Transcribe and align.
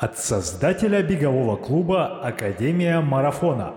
От 0.00 0.16
создателя 0.16 1.02
бегового 1.02 1.56
клуба 1.56 2.20
«Академия 2.22 3.00
марафона». 3.00 3.72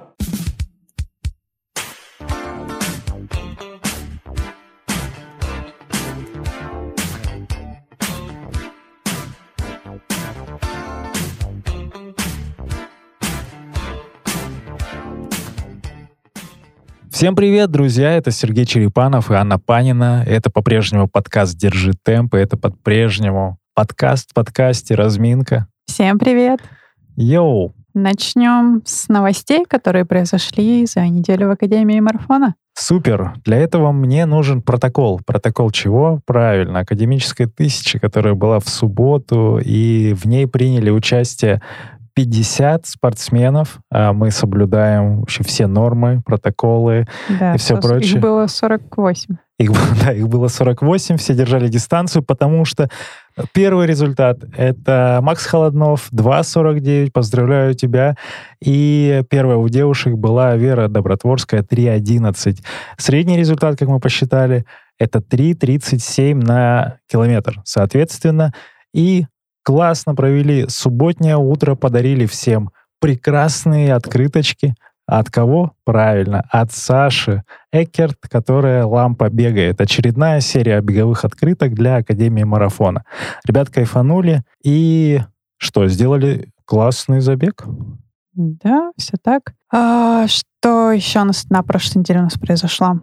Всем 17.09 17.35
привет, 17.35 17.71
друзья! 17.71 18.11
Это 18.11 18.29
Сергей 18.29 18.67
Черепанов 18.67 19.31
и 19.31 19.33
Анна 19.33 19.57
Панина. 19.57 20.23
Это 20.27 20.51
по-прежнему 20.51 21.07
подкаст 21.07 21.57
«Держи 21.57 21.93
темп», 22.03 22.35
и 22.35 22.37
это 22.37 22.57
по-прежнему 22.57 23.57
подкаст, 23.73 24.35
подкасте, 24.35 24.93
разминка. 24.93 25.67
Всем 26.01 26.17
привет! 26.17 26.61
Йоу! 27.15 27.75
Начнем 27.93 28.81
с 28.85 29.07
новостей, 29.07 29.65
которые 29.69 30.03
произошли 30.03 30.87
за 30.87 31.01
неделю 31.01 31.49
в 31.49 31.51
Академии 31.51 31.99
марафона. 31.99 32.55
Супер! 32.73 33.35
Для 33.45 33.57
этого 33.57 33.91
мне 33.91 34.25
нужен 34.25 34.63
протокол. 34.63 35.21
Протокол 35.23 35.69
чего? 35.69 36.19
Правильно, 36.25 36.79
академическая 36.79 37.45
тысяча, 37.45 37.99
которая 37.99 38.33
была 38.33 38.59
в 38.59 38.67
субботу, 38.67 39.59
и 39.63 40.15
в 40.15 40.25
ней 40.25 40.47
приняли 40.47 40.89
участие 40.89 41.61
50 42.15 42.87
спортсменов. 42.87 43.77
А 43.91 44.11
мы 44.11 44.31
соблюдаем 44.31 45.19
вообще 45.19 45.43
все 45.43 45.67
нормы, 45.67 46.23
протоколы 46.25 47.05
Да, 47.39 47.53
и 47.53 47.59
все 47.59 47.77
прочее. 47.79 48.15
Их 48.15 48.21
было 48.21 48.47
48. 48.47 49.35
Их, 49.61 49.71
да, 50.03 50.11
их 50.11 50.27
было 50.27 50.47
48, 50.47 51.17
все 51.17 51.33
держали 51.33 51.67
дистанцию, 51.67 52.23
потому 52.23 52.65
что 52.65 52.89
первый 53.53 53.87
результат— 53.87 54.39
это 54.57 55.19
Макс 55.21 55.45
Холоднов, 55.45 56.09
2.49, 56.11 57.11
поздравляю 57.11 57.73
тебя. 57.73 58.15
И 58.63 59.23
первая 59.29 59.57
у 59.57 59.69
девушек 59.69 60.15
была 60.15 60.55
Вера 60.55 60.87
Добротворская, 60.87 61.63
3.11. 61.63 62.57
Средний 62.97 63.37
результат, 63.37 63.77
как 63.77 63.87
мы 63.87 63.99
посчитали, 63.99 64.65
это 64.97 65.19
3.37 65.19 66.35
на 66.35 66.97
километр, 67.07 67.61
соответственно. 67.63 68.53
И 68.93 69.25
классно 69.63 70.15
провели 70.15 70.67
субботнее 70.67 71.37
утро, 71.37 71.75
подарили 71.75 72.25
всем 72.25 72.71
прекрасные 72.99 73.95
открыточки. 73.95 74.75
От 75.11 75.29
кого? 75.29 75.73
Правильно, 75.83 76.45
от 76.49 76.71
Саши 76.71 77.43
Экерт, 77.73 78.15
которая 78.29 78.85
лампа 78.85 79.29
бегает. 79.29 79.81
Очередная 79.81 80.39
серия 80.39 80.79
беговых 80.79 81.25
открыток 81.25 81.73
для 81.73 81.97
Академии 81.97 82.43
марафона. 82.43 83.03
Ребят 83.45 83.69
кайфанули 83.69 84.43
и 84.63 85.19
что, 85.57 85.89
сделали 85.89 86.49
классный 86.63 87.19
забег? 87.19 87.65
Да, 88.35 88.93
все 88.95 89.17
так. 89.21 89.53
А, 89.69 90.27
что 90.27 90.91
еще 90.93 91.19
у 91.19 91.25
нас 91.25 91.43
на 91.49 91.61
прошлой 91.61 91.99
неделе 91.99 92.21
у 92.21 92.23
нас 92.23 92.35
произошло? 92.35 93.01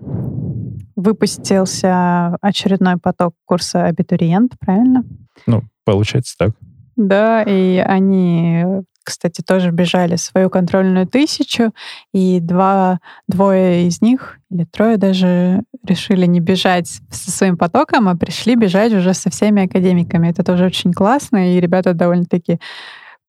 Выпустился 0.96 2.36
очередной 2.40 2.96
поток 2.96 3.34
курса 3.44 3.84
абитуриент, 3.84 4.54
правильно? 4.58 5.04
Ну, 5.46 5.62
получается 5.84 6.36
так. 6.38 6.52
Да, 6.98 7.44
и 7.44 7.76
они, 7.78 8.64
кстати, 9.04 9.40
тоже 9.40 9.70
бежали 9.70 10.16
свою 10.16 10.50
контрольную 10.50 11.06
тысячу, 11.06 11.72
и 12.12 12.40
два, 12.40 12.98
двое 13.28 13.86
из 13.86 14.02
них, 14.02 14.40
или 14.50 14.64
трое 14.64 14.96
даже, 14.96 15.62
решили 15.86 16.26
не 16.26 16.40
бежать 16.40 16.88
со 17.12 17.30
своим 17.30 17.56
потоком, 17.56 18.08
а 18.08 18.16
пришли 18.16 18.56
бежать 18.56 18.92
уже 18.92 19.14
со 19.14 19.30
всеми 19.30 19.66
академиками. 19.66 20.28
Это 20.28 20.42
тоже 20.42 20.64
очень 20.66 20.92
классно, 20.92 21.54
и 21.54 21.60
ребята 21.60 21.94
довольно-таки 21.94 22.58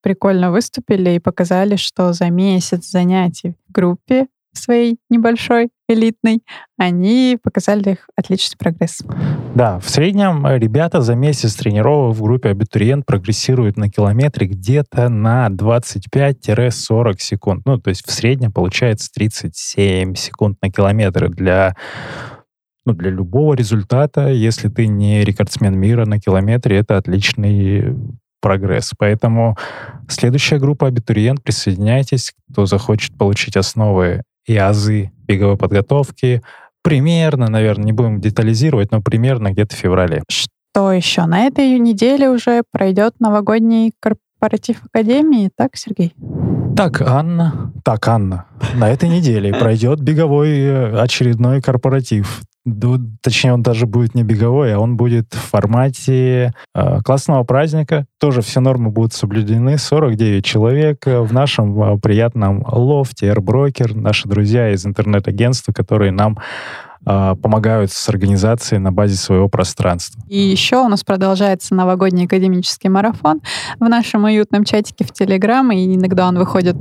прикольно 0.02 0.52
выступили 0.52 1.12
и 1.12 1.20
показали, 1.20 1.76
что 1.76 2.12
за 2.12 2.32
месяц 2.32 2.90
занятий 2.90 3.54
в 3.68 3.72
группе 3.72 4.26
своей 4.54 4.98
небольшой, 5.10 5.70
элитной, 5.88 6.42
они 6.78 7.38
показали 7.42 7.92
их 7.92 8.10
отличный 8.16 8.58
прогресс. 8.58 9.02
Да, 9.56 9.80
в 9.80 9.90
среднем 9.90 10.46
ребята 10.48 11.02
за 11.02 11.16
месяц 11.16 11.56
тренировок 11.56 12.16
в 12.16 12.22
группе 12.22 12.50
абитуриент 12.50 13.06
прогрессируют 13.06 13.78
на 13.78 13.90
километре 13.90 14.48
где-то 14.48 15.10
на 15.10 15.48
25-40 15.48 17.16
секунд. 17.20 17.64
Ну, 17.66 17.78
то 17.80 17.90
есть 17.90 18.06
в 18.06 18.12
среднем 18.12 18.52
получается 18.52 19.10
37 19.14 20.16
секунд 20.16 20.58
на 20.62 20.72
километр 20.72 21.30
для 21.30 21.76
ну, 22.86 22.94
для 22.94 23.12
любого 23.12 23.54
результата, 23.54 24.30
если 24.30 24.68
ты 24.70 24.88
не 24.88 25.24
рекордсмен 25.24 25.78
мира 25.78 26.06
на 26.06 26.20
километре, 26.20 26.78
это 26.78 26.98
отличный 26.98 27.96
прогресс. 28.42 28.94
Поэтому 28.98 29.58
следующая 30.08 30.58
группа 30.58 30.88
абитуриент, 30.88 31.44
присоединяйтесь, 31.44 32.34
кто 32.52 32.66
захочет 32.66 33.18
получить 33.18 33.58
основы 33.58 34.24
и 34.50 34.58
азы 34.58 35.12
беговой 35.28 35.58
подготовки. 35.58 36.42
Примерно, 36.82 37.50
наверное, 37.50 37.86
не 37.86 37.92
будем 37.92 38.20
детализировать, 38.20 38.92
но 38.92 39.02
примерно 39.02 39.52
где-то 39.52 39.76
в 39.76 39.80
феврале. 39.80 40.24
Что 40.28 40.92
еще? 40.92 41.26
На 41.26 41.42
этой 41.46 41.78
неделе 41.78 42.30
уже 42.30 42.64
пройдет 42.72 43.20
новогодний 43.20 43.94
корпоратив 44.00 44.78
Академии, 44.86 45.52
так, 45.56 45.76
Сергей? 45.76 46.16
Так, 46.76 47.02
Анна. 47.02 47.74
Так, 47.84 48.08
Анна. 48.08 48.46
На 48.74 48.90
этой 48.90 49.10
неделе 49.10 49.54
пройдет 49.60 50.02
беговой 50.02 50.58
э, 50.58 51.00
очередной 51.00 51.62
корпоратив. 51.62 52.42
Точнее, 53.22 53.54
он 53.54 53.64
даже 53.64 53.86
будет 53.86 54.16
не 54.16 54.24
беговой, 54.24 54.74
а 54.74 54.80
он 54.80 54.98
будет 54.98 55.34
в 55.34 55.40
формате 55.40 56.54
э, 56.74 57.02
классного 57.04 57.44
праздника. 57.44 58.06
Тоже 58.20 58.42
все 58.42 58.60
нормы 58.60 58.90
будут 58.90 59.14
соблюдены. 59.14 59.78
49 59.78 60.44
человек 60.44 61.08
э, 61.08 61.20
в 61.20 61.34
нашем 61.34 61.82
э, 61.82 62.00
приятном 62.00 62.66
лофте 62.70 63.30
AirBroker. 63.30 63.96
Наши 63.96 64.28
друзья 64.28 64.72
из 64.72 64.86
интернет-агентства, 64.86 65.74
которые 65.74 66.12
нам 66.12 66.38
помогают 67.04 67.92
с 67.92 68.10
организацией 68.10 68.80
на 68.80 68.92
базе 68.92 69.16
своего 69.16 69.48
пространства. 69.48 70.22
И 70.28 70.40
еще 70.40 70.78
у 70.78 70.88
нас 70.88 71.04
продолжается 71.04 71.74
новогодний 71.74 72.26
академический 72.26 72.90
марафон 72.90 73.42
в 73.80 73.88
нашем 73.88 74.26
уютном 74.26 74.64
чатике 74.64 75.06
в 75.06 75.12
Телеграм, 75.12 75.72
и 75.72 75.96
иногда 75.96 76.28
он 76.28 76.38
выходит 76.38 76.76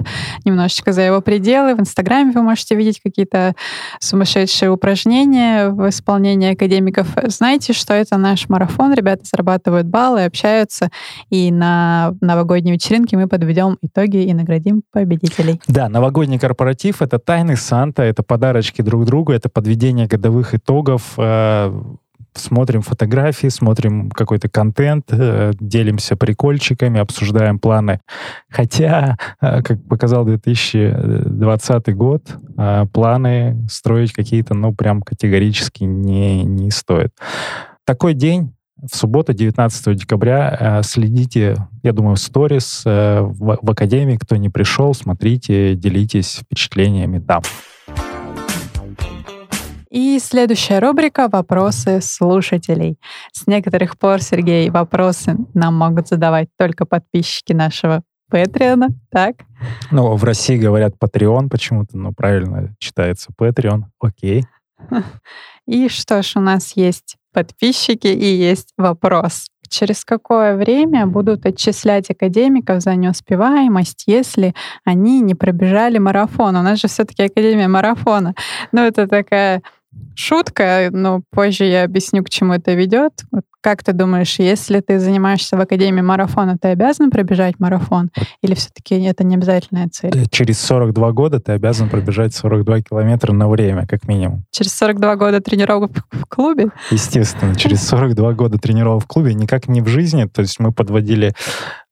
немножечко 0.45 0.93
за 0.93 1.03
его 1.03 1.21
пределы. 1.21 1.75
В 1.75 1.81
Инстаграме 1.81 2.33
вы 2.33 2.43
можете 2.43 2.75
видеть 2.75 3.01
какие-то 3.01 3.55
сумасшедшие 4.01 4.71
упражнения 4.71 5.69
в 5.69 5.89
исполнении 5.89 6.53
академиков. 6.53 7.07
Знаете, 7.25 7.73
что 7.73 7.95
это 7.95 8.17
наш 8.17 8.49
марафон. 8.49 8.93
Ребята 8.95 9.23
зарабатывают 9.25 9.87
баллы, 9.87 10.25
общаются, 10.25 10.91
и 11.31 11.51
на 11.53 12.15
новогодней 12.21 12.73
вечеринке 12.73 13.17
мы 13.17 13.29
подведем 13.29 13.79
итоги 13.83 14.25
и 14.25 14.35
наградим 14.35 14.83
победителей. 14.93 15.61
Да, 15.69 15.89
новогодний 15.89 16.39
корпоратив— 16.39 17.03
это 17.03 17.19
тайны 17.19 17.57
Санта, 17.57 18.03
это 18.03 18.23
подарочки 18.23 18.83
друг 18.83 19.05
другу, 19.05 19.33
это 19.33 19.49
подведение 19.49 20.08
годовых 20.09 20.55
итогов. 20.55 21.15
э, 21.17 21.83
Смотрим 22.35 22.83
фотографии, 22.83 23.49
смотрим 23.49 24.11
какой-то 24.11 24.49
контент, 24.49 25.07
э, 25.11 25.53
делимся 25.59 26.15
прикольчиками, 26.15 27.01
обсуждаем 27.01 27.59
планы. 27.59 28.01
Хотя, 28.49 29.17
э, 29.41 29.63
как 29.63 29.83
показал 29.89 30.25
2020 30.25 31.95
год, 31.95 32.23
планы 32.93 33.67
строить 33.69 34.13
какие-то, 34.13 34.55
ну, 34.55 34.75
прям 34.75 35.03
категорически 35.03 35.85
не, 35.85 36.45
не 36.45 36.71
стоит. 36.71 37.11
Такой 37.85 38.15
день 38.15 38.55
в 38.77 38.95
субботу, 38.95 39.33
19 39.33 39.97
декабря. 39.97 40.81
Следите, 40.85 41.57
я 41.83 41.93
думаю, 41.93 42.17
в 42.17 42.21
сторис 42.21 42.83
в, 42.85 43.59
в 43.61 43.71
Академии. 43.71 44.17
Кто 44.17 44.37
не 44.37 44.49
пришел, 44.49 44.95
смотрите, 44.95 45.75
делитесь 45.75 46.41
впечатлениями 46.43 47.19
там. 47.19 47.43
И 49.91 50.19
следующая 50.19 50.81
рубрика 50.81 51.29
«Вопросы 51.29 52.01
слушателей». 52.03 52.99
С 53.33 53.47
некоторых 53.47 53.99
пор, 53.99 54.21
Сергей, 54.21 54.69
вопросы 54.69 55.37
нам 55.55 55.77
могут 55.77 56.09
задавать 56.09 56.49
только 56.59 56.85
подписчики 56.85 57.53
нашего 57.53 58.03
Патреона, 58.31 58.89
так? 59.11 59.37
Ну, 59.91 60.15
в 60.15 60.25
России 60.25 60.59
говорят 60.59 60.95
Patreon 61.03 61.49
почему-то, 61.49 61.97
но 61.97 62.13
правильно 62.13 62.75
читается 62.79 63.31
Patreon. 63.41 63.85
Окей. 64.01 64.45
И 65.67 65.89
что 65.89 66.23
ж, 66.23 66.33
у 66.37 66.41
нас 66.41 66.77
есть 66.77 67.17
подписчики 67.33 68.07
и 68.07 68.25
есть 68.25 68.73
вопрос. 68.79 69.47
Через 69.69 70.05
какое 70.05 70.57
время 70.57 71.07
будут 71.07 71.45
отчислять 71.45 72.11
академиков 72.11 72.81
за 72.81 72.95
неуспеваемость, 72.95 74.05
если 74.07 74.55
они 74.85 75.21
не 75.21 75.35
пробежали 75.35 75.99
марафон? 75.99 76.57
У 76.57 76.63
нас 76.63 76.81
же 76.81 76.89
все-таки 76.89 77.25
Академия 77.25 77.69
марафона. 77.69 78.35
Ну, 78.73 78.81
это 78.81 79.07
такая 79.07 79.63
шутка, 80.15 80.89
но 80.91 81.23
позже 81.31 81.65
я 81.65 81.85
объясню, 81.85 82.25
к 82.25 82.31
чему 82.31 82.55
это 82.55 82.75
ведет. 82.75 83.13
Вот 83.31 83.45
как 83.61 83.83
ты 83.83 83.93
думаешь, 83.93 84.39
если 84.39 84.81
ты 84.81 84.99
занимаешься 84.99 85.57
в 85.57 85.61
Академии 85.61 86.01
марафона, 86.01 86.57
ты 86.61 86.69
обязан 86.69 87.11
пробежать 87.11 87.57
марафон? 87.59 88.11
Или 88.43 88.55
все-таки 88.55 89.01
это 89.03 89.25
не 89.25 89.35
обязательная 89.35 89.89
цель? 89.89 90.17
Э, 90.17 90.27
Через 90.31 90.61
42 90.61 91.13
года 91.13 91.41
ты 91.41 91.53
обязан 91.53 91.89
пробежать 91.89 92.35
42 92.35 92.83
километра 92.83 93.33
на 93.33 93.49
время, 93.49 93.87
как 93.87 94.07
минимум. 94.07 94.45
Через 94.53 94.75
42 94.75 95.17
года 95.17 95.41
тренировок 95.41 95.91
в 96.11 96.25
клубе? 96.27 96.69
Естественно, 96.91 97.55
через 97.57 97.87
42 97.89 98.33
года 98.35 98.59
тренировок 98.59 99.05
в 99.05 99.07
клубе, 99.07 99.35
никак 99.35 99.69
не 99.69 99.81
в 99.83 99.89
жизни. 99.89 100.25
То 100.25 100.43
есть 100.43 100.61
мы 100.61 100.73
подводили 100.73 101.35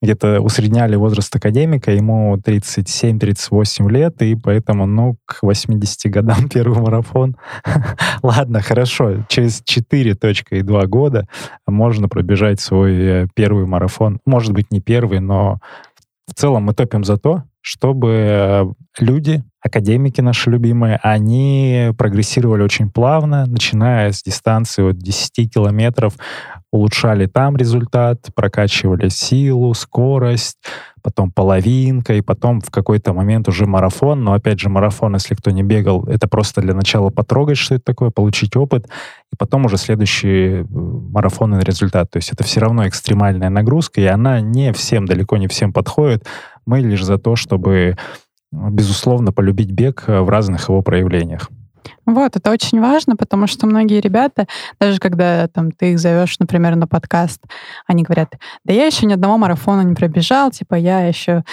где-то 0.03 0.41
усредняли 0.41 0.97
возраст 0.97 1.35
академика, 1.35 1.91
ему 1.91 2.37
37-38 2.37 3.91
лет, 3.91 4.21
и 4.23 4.35
поэтому, 4.35 4.87
ну, 4.87 5.17
к 5.25 5.43
80 5.43 6.11
годам 6.11 6.49
первый 6.53 6.81
марафон. 6.81 7.37
Ладно, 8.23 8.61
хорошо, 8.61 9.25
через 9.29 9.63
4.2 9.63 10.87
года 10.87 11.27
можно 11.67 12.09
пробежать 12.09 12.61
свой 12.61 12.95
э, 12.95 13.27
первый 13.35 13.67
марафон. 13.67 14.21
Может 14.27 14.53
быть, 14.53 14.71
не 14.71 14.81
первый, 14.81 15.21
но 15.21 15.61
в 16.29 16.35
целом 16.35 16.65
мы 16.65 16.75
топим 16.75 17.05
за 17.05 17.17
то, 17.17 17.45
чтобы 17.61 18.09
э, 18.11 18.65
люди, 19.01 19.43
академики 19.61 20.21
наши 20.21 20.51
любимые, 20.51 21.01
они 21.03 21.91
прогрессировали 21.99 22.63
очень 22.63 22.91
плавно, 22.91 23.47
начиная 23.47 24.13
с 24.13 24.23
дистанции 24.23 24.91
от 24.91 24.99
10 24.99 25.53
километров, 25.53 26.15
улучшали 26.77 27.27
там 27.27 27.57
результат, 27.57 28.29
прокачивали 28.35 29.09
силу, 29.09 29.75
скорость, 29.75 30.59
потом 31.03 31.31
половинка, 31.31 32.15
и 32.15 32.21
потом 32.21 32.61
в 32.61 32.71
какой-то 32.71 33.13
момент 33.13 33.49
уже 33.49 33.67
марафон. 33.67 34.25
Но 34.25 34.33
опять 34.33 34.61
же, 34.61 34.69
марафон, 34.69 35.15
если 35.15 35.35
кто 35.35 35.51
не 35.51 35.63
бегал, 35.63 36.05
это 36.07 36.29
просто 36.29 36.61
для 36.61 36.75
начала 36.75 37.11
потрогать, 37.11 37.59
что 37.59 37.77
это 37.77 37.85
такое, 37.85 38.11
получить 38.11 38.57
опыт, 38.57 38.89
и 39.33 39.37
потом 39.37 39.65
уже 39.65 39.77
следующий 39.77 40.63
э, 40.63 40.65
марафонный 40.65 41.61
результат. 41.61 42.11
То 42.11 42.19
есть 42.19 42.33
это 42.33 42.45
все 42.45 42.61
равно 42.61 42.87
экстремальная 42.89 43.51
нагрузка, 43.51 44.01
и 44.01 44.07
она 44.07 44.41
не 44.41 44.73
всем, 44.73 45.07
далеко 45.07 45.37
не 45.37 45.49
всем 45.49 45.73
подходит. 45.73 46.27
Мы 46.67 46.81
лишь 46.81 47.05
за 47.05 47.19
то, 47.19 47.37
чтобы, 47.37 47.97
безусловно, 48.53 49.33
полюбить 49.33 49.71
бег 49.71 50.05
э, 50.09 50.21
в 50.21 50.29
разных 50.29 50.69
его 50.69 50.83
проявлениях. 50.83 51.51
Вот, 52.07 52.37
это 52.37 52.51
очень 52.51 52.81
важно, 52.81 53.17
потому 53.17 53.47
что 53.47 53.67
многие 53.67 54.01
ребята, 54.01 54.47
даже 54.81 54.99
когда 54.99 55.49
там 55.49 55.73
ты 55.73 55.93
их 55.93 55.99
зовешь, 55.99 56.39
например, 56.39 56.77
на 56.77 56.87
подкаст, 56.87 57.43
они 57.87 58.03
говорят, 58.03 58.35
да 58.65 58.73
я 58.73 58.87
еще 58.87 59.07
ни 59.07 59.13
одного 59.13 59.39
марафона 59.39 59.83
не 59.83 59.95
пробежал, 59.95 60.51
типа 60.51 60.75
я 60.75 61.07
еще... 61.07 61.45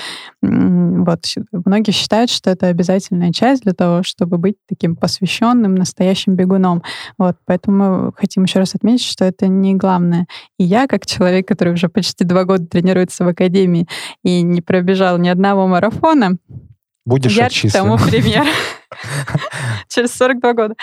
Вот, 0.41 1.25
многие 1.51 1.91
считают, 1.91 2.29
что 2.29 2.49
это 2.49 2.67
обязательная 2.67 3.31
часть 3.31 3.63
для 3.63 3.73
того, 3.73 4.03
чтобы 4.03 4.37
быть 4.37 4.55
таким 4.67 4.95
посвященным, 4.95 5.75
настоящим 5.75 6.35
бегуном. 6.35 6.83
Вот, 7.17 7.37
поэтому 7.45 8.05
мы 8.05 8.13
хотим 8.13 8.43
еще 8.43 8.59
раз 8.59 8.75
отметить, 8.75 9.05
что 9.05 9.25
это 9.25 9.47
не 9.47 9.75
главное. 9.75 10.27
И 10.57 10.63
я, 10.63 10.87
как 10.87 11.05
человек, 11.05 11.47
который 11.47 11.73
уже 11.73 11.89
почти 11.89 12.23
два 12.23 12.43
года 12.43 12.65
тренируется 12.65 13.23
в 13.25 13.27
академии 13.27 13.87
и 14.23 14.41
не 14.41 14.61
пробежал 14.61 15.17
ни 15.17 15.29
одного 15.29 15.67
марафона, 15.67 16.37
Будешь 17.05 17.35
я 17.35 17.47
отчислен. 17.47 17.71
тому 17.71 17.97
пример. 17.97 18.45
Через 19.87 20.13
42 20.15 20.53
года. 20.53 20.75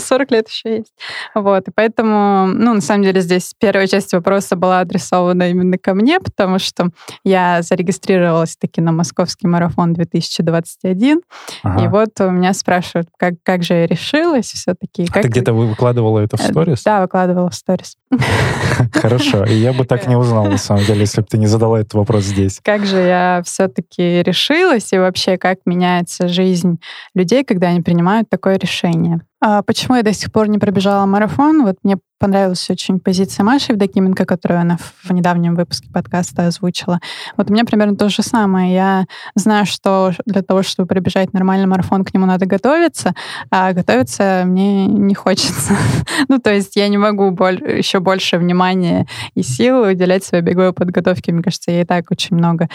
40 0.00 0.30
лет 0.30 0.48
еще 0.48 0.78
есть. 0.78 0.92
Вот. 1.34 1.68
И 1.68 1.70
поэтому, 1.74 2.46
ну, 2.46 2.74
на 2.74 2.80
самом 2.80 3.04
деле, 3.04 3.20
здесь 3.20 3.52
первая 3.58 3.86
часть 3.86 4.12
вопроса 4.12 4.56
была 4.56 4.80
адресована 4.80 5.50
именно 5.50 5.78
ко 5.78 5.94
мне, 5.94 6.20
потому 6.20 6.58
что 6.58 6.90
я 7.24 7.62
зарегистрировалась 7.62 8.56
таки 8.56 8.80
на 8.80 8.92
московский 8.92 9.46
марафон 9.46 9.92
2021. 9.92 11.20
Ага. 11.62 11.84
И 11.84 11.88
вот 11.88 12.20
у 12.20 12.30
меня 12.30 12.54
спрашивают, 12.54 13.08
как, 13.18 13.34
как 13.42 13.62
же 13.62 13.74
я 13.74 13.86
решилась 13.86 14.52
все-таки. 14.52 15.06
А 15.10 15.12
как... 15.12 15.22
ты 15.22 15.28
где-то 15.28 15.52
выкладывала 15.52 16.20
это 16.20 16.36
в 16.36 16.40
э, 16.40 16.44
сторис? 16.44 16.82
Да, 16.84 17.02
выкладывала 17.02 17.50
в 17.50 17.54
сторис. 17.54 17.96
Хорошо. 18.92 19.44
И 19.44 19.54
я 19.54 19.72
бы 19.72 19.84
так 19.84 20.06
не 20.06 20.16
узнал, 20.16 20.46
на 20.46 20.58
самом 20.58 20.84
деле, 20.84 21.00
если 21.00 21.20
бы 21.20 21.26
ты 21.26 21.38
не 21.38 21.46
задала 21.46 21.80
этот 21.80 21.94
вопрос 21.94 22.24
здесь. 22.24 22.60
Как 22.62 22.86
же 22.86 22.98
я 22.98 23.42
все-таки 23.44 24.22
решилась, 24.22 24.92
и 24.92 24.98
вообще, 24.98 25.38
как 25.38 25.58
меняется 25.66 26.28
жизнь 26.28 26.78
людей, 27.16 27.44
когда 27.44 27.68
они 27.68 27.80
принимают 27.80 28.28
такое 28.28 28.58
решение. 28.58 29.22
А 29.40 29.62
почему 29.62 29.96
я 29.96 30.02
до 30.02 30.12
сих 30.12 30.30
пор 30.32 30.48
не 30.48 30.58
пробежала 30.58 31.06
марафон? 31.06 31.64
Вот 31.64 31.76
мне 31.82 31.96
понравилась 32.18 32.68
очень 32.70 33.00
позиция 33.00 33.44
Маши 33.44 33.72
Евдокименко, 33.72 34.24
которую 34.24 34.60
она 34.60 34.78
в 35.04 35.10
недавнем 35.12 35.54
выпуске 35.54 35.90
подкаста 35.92 36.46
озвучила. 36.46 37.00
Вот 37.36 37.50
у 37.50 37.52
меня 37.52 37.64
примерно 37.64 37.96
то 37.96 38.08
же 38.08 38.22
самое. 38.22 38.74
Я 38.74 39.06
знаю, 39.34 39.66
что 39.66 40.12
для 40.24 40.42
того, 40.42 40.62
чтобы 40.62 40.88
пробежать 40.88 41.32
нормальный 41.32 41.66
марафон, 41.66 42.04
к 42.04 42.14
нему 42.14 42.26
надо 42.26 42.46
готовиться, 42.46 43.14
а 43.50 43.72
готовиться 43.72 44.44
мне 44.46 44.86
не 44.86 45.14
хочется. 45.14 45.74
ну, 46.28 46.38
то 46.38 46.52
есть 46.52 46.76
я 46.76 46.88
не 46.88 46.98
могу 46.98 47.26
еще 47.26 48.00
больше 48.00 48.38
внимания 48.38 49.06
и 49.34 49.42
сил 49.42 49.82
уделять 49.82 50.24
своей 50.24 50.42
беговой 50.42 50.72
подготовке. 50.72 51.32
Мне 51.32 51.42
кажется, 51.42 51.70
я 51.70 51.82
и 51.82 51.84
так 51.84 52.10
очень 52.10 52.36
много 52.36 52.68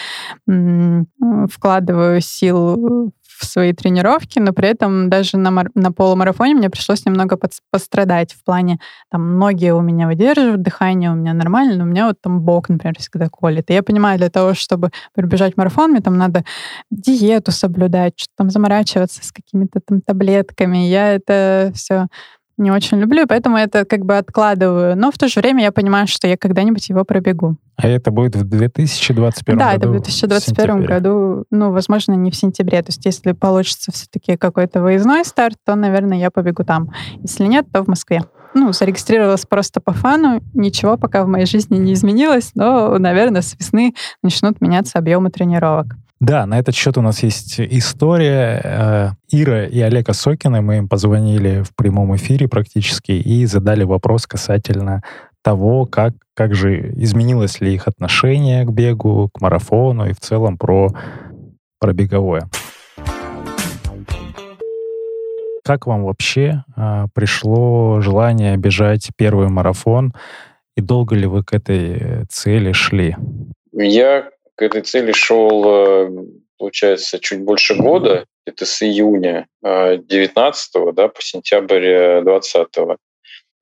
вкладываю 1.48 2.20
сил 2.20 3.12
в 3.42 3.44
свои 3.44 3.72
тренировки, 3.72 4.38
но 4.38 4.52
при 4.52 4.68
этом 4.68 5.10
даже 5.10 5.36
на, 5.36 5.50
мар- 5.50 5.70
на 5.74 5.92
полумарафоне 5.92 6.54
мне 6.54 6.70
пришлось 6.70 7.04
немного 7.04 7.36
под- 7.36 7.52
пострадать 7.70 8.32
в 8.32 8.44
плане, 8.44 8.78
там, 9.10 9.38
ноги 9.38 9.70
у 9.70 9.80
меня 9.80 10.06
выдерживают, 10.06 10.62
дыхание 10.62 11.10
у 11.10 11.14
меня 11.14 11.34
нормально, 11.34 11.76
но 11.76 11.84
у 11.84 11.86
меня 11.86 12.06
вот 12.06 12.16
там 12.20 12.40
бок, 12.40 12.68
например, 12.68 12.96
всегда 12.98 13.28
колет. 13.28 13.70
И 13.70 13.74
я 13.74 13.82
понимаю, 13.82 14.18
для 14.18 14.30
того, 14.30 14.54
чтобы 14.54 14.90
пробежать 15.14 15.56
марафон, 15.56 15.90
мне 15.90 16.00
там 16.00 16.16
надо 16.16 16.44
диету 16.90 17.52
соблюдать, 17.52 18.14
что-то 18.16 18.32
там 18.38 18.50
заморачиваться 18.50 19.24
с 19.24 19.32
какими-то 19.32 19.80
там 19.86 20.00
таблетками. 20.00 20.78
Я 20.78 21.12
это 21.12 21.72
все 21.74 22.06
не 22.56 22.70
очень 22.70 22.98
люблю, 22.98 23.26
поэтому 23.26 23.56
это 23.56 23.84
как 23.84 24.04
бы 24.04 24.16
откладываю. 24.16 24.96
Но 24.96 25.10
в 25.10 25.18
то 25.18 25.28
же 25.28 25.40
время 25.40 25.62
я 25.64 25.72
понимаю, 25.72 26.06
что 26.06 26.26
я 26.26 26.36
когда-нибудь 26.36 26.88
его 26.88 27.04
пробегу. 27.04 27.56
А 27.76 27.88
это 27.88 28.10
будет 28.10 28.36
в 28.36 28.44
2021 28.44 29.58
да, 29.58 29.72
году? 29.72 29.80
Да, 29.80 29.86
это 29.86 29.88
в 29.88 29.92
2021 30.02 30.84
году. 30.84 31.44
Ну, 31.50 31.72
возможно, 31.72 32.12
не 32.12 32.30
в 32.30 32.36
сентябре. 32.36 32.82
То 32.82 32.90
есть 32.90 33.04
если 33.04 33.32
получится 33.32 33.92
все-таки 33.92 34.36
какой-то 34.36 34.82
выездной 34.82 35.24
старт, 35.24 35.56
то, 35.64 35.74
наверное, 35.74 36.18
я 36.18 36.30
побегу 36.30 36.64
там. 36.64 36.92
Если 37.22 37.44
нет, 37.46 37.66
то 37.72 37.82
в 37.82 37.88
Москве. 37.88 38.22
Ну, 38.54 38.72
зарегистрировалась 38.72 39.46
просто 39.46 39.80
по 39.80 39.92
фану. 39.92 40.42
Ничего 40.52 40.96
пока 40.98 41.24
в 41.24 41.28
моей 41.28 41.46
жизни 41.46 41.78
не 41.78 41.94
изменилось, 41.94 42.50
но, 42.54 42.98
наверное, 42.98 43.40
с 43.40 43.54
весны 43.58 43.94
начнут 44.22 44.60
меняться 44.60 44.98
объемы 44.98 45.30
тренировок. 45.30 45.96
Да, 46.22 46.46
на 46.46 46.60
этот 46.60 46.76
счет 46.76 46.96
у 46.96 47.00
нас 47.00 47.24
есть 47.24 47.58
история. 47.58 48.60
Э, 48.62 49.08
Ира 49.32 49.66
и 49.66 49.80
Олег 49.80 50.08
Осокины, 50.08 50.60
мы 50.60 50.76
им 50.76 50.88
позвонили 50.88 51.62
в 51.62 51.74
прямом 51.74 52.14
эфире 52.14 52.46
практически 52.46 53.10
и 53.10 53.44
задали 53.44 53.82
вопрос 53.82 54.28
касательно 54.28 55.02
того, 55.42 55.84
как, 55.84 56.12
как 56.34 56.54
же 56.54 56.92
изменилось 56.94 57.60
ли 57.60 57.74
их 57.74 57.88
отношение 57.88 58.64
к 58.64 58.70
бегу, 58.70 59.30
к 59.34 59.40
марафону 59.40 60.08
и 60.08 60.12
в 60.12 60.20
целом 60.20 60.58
про, 60.58 60.92
про 61.80 61.92
беговое. 61.92 62.48
Как 65.64 65.88
вам 65.88 66.04
вообще 66.04 66.62
а, 66.76 67.06
пришло 67.14 68.00
желание 68.00 68.56
бежать 68.56 69.10
первый 69.16 69.48
марафон 69.48 70.14
и 70.76 70.82
долго 70.82 71.16
ли 71.16 71.26
вы 71.26 71.42
к 71.42 71.52
этой 71.52 72.26
цели 72.30 72.70
шли? 72.70 73.16
Я 73.72 74.30
к 74.56 74.62
этой 74.62 74.82
цели 74.82 75.12
шел, 75.12 75.64
э, 75.66 76.10
получается, 76.58 77.18
чуть 77.18 77.40
больше 77.40 77.74
года, 77.74 78.26
это 78.46 78.66
с 78.66 78.82
июня 78.82 79.46
19 79.62 80.70
э, 80.74 80.92
да, 80.92 81.08
по 81.08 81.22
сентябрь 81.22 82.22
20 82.22 82.68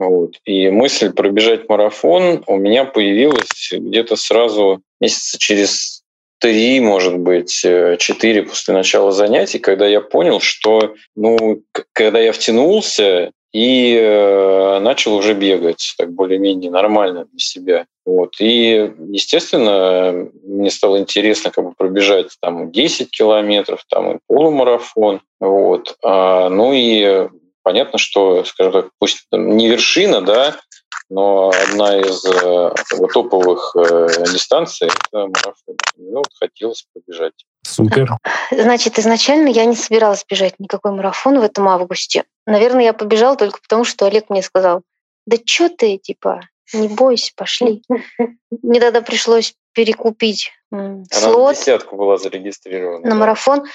вот. 0.01 0.37
И 0.47 0.71
мысль 0.71 1.13
пробежать 1.13 1.69
марафон 1.69 2.43
у 2.47 2.57
меня 2.57 2.87
появилась 2.87 3.71
где-то 3.71 4.17
сразу 4.17 4.81
месяца 4.99 5.39
через 5.39 6.03
три, 6.39 6.81
может 6.81 7.19
быть, 7.19 7.63
э, 7.65 7.99
четыре 7.99 8.43
после 8.43 8.73
начала 8.73 9.13
занятий, 9.13 9.59
когда 9.59 9.87
я 9.87 10.01
понял, 10.01 10.41
что, 10.41 10.95
ну, 11.15 11.63
когда 11.93 12.19
я 12.19 12.33
втянулся 12.33 13.31
и 13.53 13.97
э, 13.97 14.79
начал 14.81 15.15
уже 15.15 15.35
бегать 15.35 15.95
так 15.99 16.13
более-менее 16.13 16.71
нормально 16.71 17.25
для 17.25 17.39
себя. 17.39 17.87
Вот. 18.07 18.35
И, 18.41 18.93
естественно, 19.09 20.29
мне 20.43 20.71
стало 20.71 20.99
интересно 20.99 21.51
как 21.51 21.65
бы 21.65 21.73
пробежать 21.77 22.37
там 22.41 22.71
10 22.71 23.11
километров, 23.11 23.85
там 23.89 24.17
и 24.17 24.19
полумарафон. 24.27 25.21
Вот. 25.41 25.97
А, 26.05 26.49
ну 26.49 26.73
и 26.73 27.29
понятно, 27.63 27.99
что, 27.99 28.45
скажем 28.45 28.73
так, 28.73 28.91
пусть 28.99 29.27
не 29.33 29.69
вершина, 29.69 30.23
да, 30.23 30.57
но 31.09 31.51
одна 31.51 31.99
из 31.99 32.25
э, 32.25 32.71
топовых 33.13 33.75
э, 33.77 34.07
дистанций— 34.33 34.89
это 35.11 35.27
марафон. 35.27 35.77
Ну, 35.97 36.19
вот 36.19 36.31
хотелось 36.39 36.87
побежать. 36.95 37.35
Супер. 37.67 38.17
Значит, 38.53 38.99
изначально 38.99 39.49
я 39.49 39.65
не 39.65 39.75
собиралась 39.75 40.25
бежать 40.29 40.55
никакой 40.59 40.93
марафон 40.93 41.41
в 41.41 41.43
этом 41.43 41.69
августе. 41.69 42.25
Наверное, 42.51 42.85
я 42.85 42.93
побежала 42.93 43.37
только 43.37 43.61
потому, 43.61 43.85
что 43.85 44.07
Олег 44.07 44.29
мне 44.29 44.43
сказал, 44.43 44.83
да 45.27 45.37
что 45.45 45.69
ты, 45.69 45.99
типа, 45.99 46.41
не 46.73 46.89
бойся, 46.89 47.33
пошли. 47.37 47.83
Мне 48.63 48.81
тогда 48.81 49.03
пришлось 49.03 49.55
перекупить 49.73 50.51
Она 50.73 51.05
слот. 51.11 51.55
на 51.55 51.61
десятку 51.61 51.97
была 51.97 52.17
зарегистрирована. 52.17 53.05
На 53.05 53.11
да. 53.11 53.17
марафон. 53.17 53.67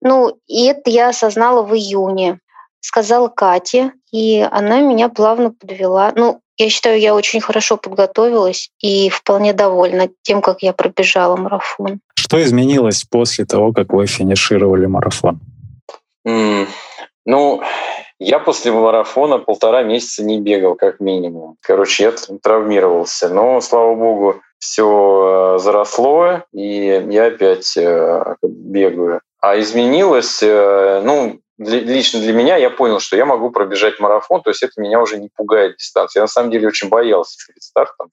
Ну, 0.00 0.38
и 0.46 0.66
это 0.66 0.90
я 0.90 1.08
осознала 1.08 1.62
в 1.62 1.74
июне. 1.74 2.38
Сказала 2.80 3.28
Кате, 3.28 3.92
и 4.12 4.46
она 4.48 4.80
меня 4.80 5.08
плавно 5.08 5.50
подвела. 5.50 6.12
Ну, 6.14 6.40
я 6.56 6.68
считаю, 6.68 7.00
я 7.00 7.14
очень 7.14 7.40
хорошо 7.40 7.78
подготовилась 7.78 8.70
и 8.78 9.08
вполне 9.08 9.54
довольна 9.54 10.08
тем, 10.22 10.40
как 10.40 10.62
я 10.62 10.72
пробежала 10.72 11.34
марафон. 11.36 12.00
Что 12.14 12.40
изменилось 12.40 13.04
после 13.04 13.44
того, 13.44 13.72
как 13.72 13.92
вы 13.92 14.06
финишировали 14.06 14.86
марафон? 14.86 15.40
Ну, 17.26 17.62
я 18.18 18.38
после 18.38 18.72
марафона 18.72 19.38
полтора 19.38 19.82
месяца 19.82 20.22
не 20.24 20.40
бегал, 20.40 20.74
как 20.76 21.00
минимум. 21.00 21.56
Короче, 21.60 22.04
я 22.04 22.12
травмировался. 22.42 23.28
Но, 23.28 23.60
слава 23.60 23.94
богу, 23.94 24.40
все 24.58 25.56
э, 25.56 25.58
заросло, 25.58 26.42
и 26.52 27.04
я 27.10 27.26
опять 27.26 27.76
э, 27.76 28.36
бегаю. 28.42 29.20
А 29.40 29.58
изменилось, 29.58 30.42
э, 30.42 31.02
ну, 31.04 31.40
лично 31.58 32.20
для 32.20 32.32
меня 32.32 32.56
я 32.56 32.70
понял, 32.70 33.00
что 33.00 33.16
я 33.16 33.26
могу 33.26 33.50
пробежать 33.50 34.00
марафон, 34.00 34.42
то 34.42 34.50
есть 34.50 34.62
это 34.62 34.80
меня 34.80 35.00
уже 35.00 35.18
не 35.18 35.28
пугает 35.28 35.76
дистанция. 35.76 36.20
Я 36.20 36.24
на 36.24 36.28
самом 36.28 36.50
деле 36.50 36.68
очень 36.68 36.88
боялся 36.88 37.36
перед 37.46 37.62
стартом, 37.62 38.10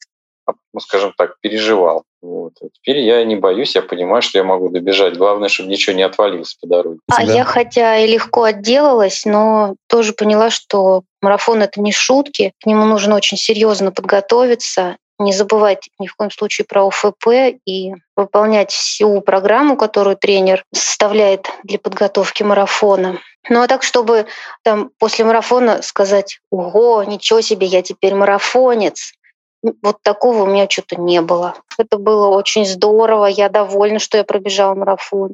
ну, 0.73 0.79
скажем 0.79 1.13
так, 1.17 1.35
переживал. 1.41 2.03
Вот. 2.21 2.53
А 2.61 2.65
теперь 2.71 2.99
я 2.99 3.23
не 3.25 3.35
боюсь, 3.35 3.75
я 3.75 3.81
понимаю, 3.81 4.21
что 4.21 4.37
я 4.37 4.43
могу 4.43 4.69
добежать. 4.69 5.17
Главное, 5.17 5.49
чтобы 5.49 5.69
ничего 5.69 5.95
не 5.95 6.03
отвалилось 6.03 6.55
по 6.55 6.67
дороге. 6.67 6.99
А 7.09 7.25
да? 7.25 7.33
я 7.33 7.43
хотя 7.43 7.97
и 7.97 8.07
легко 8.07 8.43
отделалась, 8.43 9.25
но 9.25 9.75
тоже 9.87 10.13
поняла, 10.13 10.49
что 10.49 11.03
марафон 11.21 11.61
это 11.61 11.81
не 11.81 11.91
шутки, 11.91 12.53
к 12.61 12.65
нему 12.65 12.85
нужно 12.85 13.15
очень 13.15 13.37
серьезно 13.37 13.91
подготовиться 13.91 14.97
не 15.21 15.33
забывать 15.33 15.89
ни 15.99 16.07
в 16.07 16.15
коем 16.15 16.31
случае 16.31 16.65
про 16.65 16.87
ОФП 16.87 17.27
и 17.65 17.93
выполнять 18.15 18.71
всю 18.71 19.21
программу, 19.21 19.77
которую 19.77 20.17
тренер 20.17 20.65
составляет 20.73 21.47
для 21.63 21.79
подготовки 21.79 22.43
марафона. 22.43 23.19
Ну 23.49 23.61
а 23.61 23.67
так, 23.67 23.83
чтобы 23.83 24.27
там 24.63 24.91
после 24.99 25.25
марафона 25.25 25.81
сказать, 25.81 26.39
ого, 26.49 27.03
ничего 27.03 27.41
себе, 27.41 27.67
я 27.67 27.81
теперь 27.81 28.13
марафонец, 28.15 29.13
вот 29.81 30.01
такого 30.03 30.43
у 30.43 30.45
меня 30.47 30.67
что-то 30.69 30.99
не 30.99 31.21
было. 31.21 31.55
Это 31.77 31.97
было 31.97 32.27
очень 32.27 32.65
здорово, 32.65 33.25
я 33.25 33.49
довольна, 33.49 33.99
что 33.99 34.17
я 34.17 34.23
пробежала 34.23 34.75
марафон. 34.75 35.33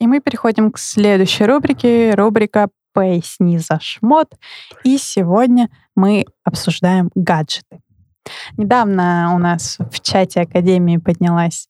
И 0.00 0.06
мы 0.06 0.20
переходим 0.20 0.70
к 0.70 0.78
следующей 0.78 1.44
рубрике. 1.46 2.14
Рубрика 2.14 2.68
«Поясни 2.92 3.58
за 3.58 3.80
шмот». 3.80 4.28
И 4.82 4.98
сегодня 4.98 5.70
мы 5.96 6.26
обсуждаем 6.44 7.10
гаджеты. 7.14 7.80
Недавно 8.56 9.32
у 9.34 9.38
нас 9.38 9.78
в 9.90 10.00
чате 10.00 10.42
Академии 10.42 10.98
поднялась 10.98 11.68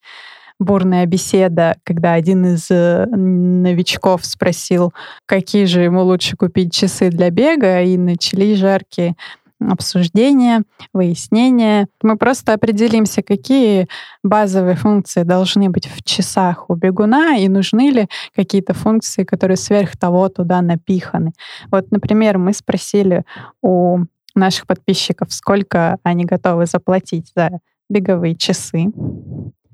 бурная 0.58 1.06
беседа, 1.06 1.76
когда 1.84 2.14
один 2.14 2.44
из 2.54 2.70
э, 2.70 3.06
новичков 3.06 4.24
спросил, 4.24 4.92
какие 5.26 5.64
же 5.64 5.82
ему 5.82 6.02
лучше 6.02 6.36
купить 6.36 6.72
часы 6.72 7.10
для 7.10 7.30
бега, 7.30 7.82
и 7.82 7.96
начались 7.96 8.58
жаркие 8.58 9.16
обсуждения, 9.60 10.62
выяснения. 10.92 11.86
Мы 12.02 12.16
просто 12.16 12.52
определимся, 12.52 13.22
какие 13.22 13.88
базовые 14.22 14.76
функции 14.76 15.22
должны 15.22 15.70
быть 15.70 15.86
в 15.86 16.02
часах 16.02 16.68
у 16.68 16.74
бегуна 16.74 17.36
и 17.38 17.48
нужны 17.48 17.90
ли 17.90 18.08
какие-то 18.34 18.74
функции, 18.74 19.24
которые 19.24 19.56
сверх 19.56 19.96
того 19.96 20.28
туда 20.28 20.60
напиханы. 20.60 21.32
Вот, 21.70 21.90
например, 21.90 22.38
мы 22.38 22.52
спросили 22.52 23.24
у 23.62 24.00
наших 24.34 24.66
подписчиков, 24.66 25.32
сколько 25.32 25.98
они 26.02 26.24
готовы 26.24 26.66
заплатить 26.66 27.32
за 27.36 27.60
беговые 27.88 28.36
часы. 28.36 28.86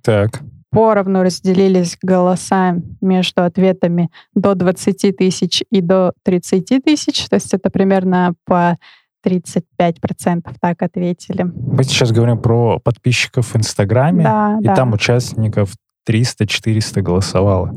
Так. 0.02 0.40
Поровну 0.70 1.22
разделились 1.22 1.98
голоса 2.00 2.76
между 3.00 3.42
ответами 3.42 4.08
до 4.34 4.54
20 4.54 5.16
тысяч 5.16 5.64
и 5.70 5.80
до 5.80 6.12
30 6.22 6.84
тысяч. 6.84 7.28
То 7.28 7.34
есть 7.34 7.52
это 7.54 7.70
примерно 7.70 8.34
по 8.44 8.78
35% 9.24 10.54
так 10.60 10.82
ответили. 10.82 11.42
Мы 11.42 11.84
сейчас 11.84 12.12
говорим 12.12 12.38
про 12.38 12.78
подписчиков 12.78 13.54
в 13.54 13.56
Инстаграме, 13.56 14.24
да, 14.24 14.58
и 14.60 14.64
да. 14.64 14.74
там 14.74 14.92
участников 14.92 15.72
300-400 16.08 17.02
голосовало. 17.02 17.72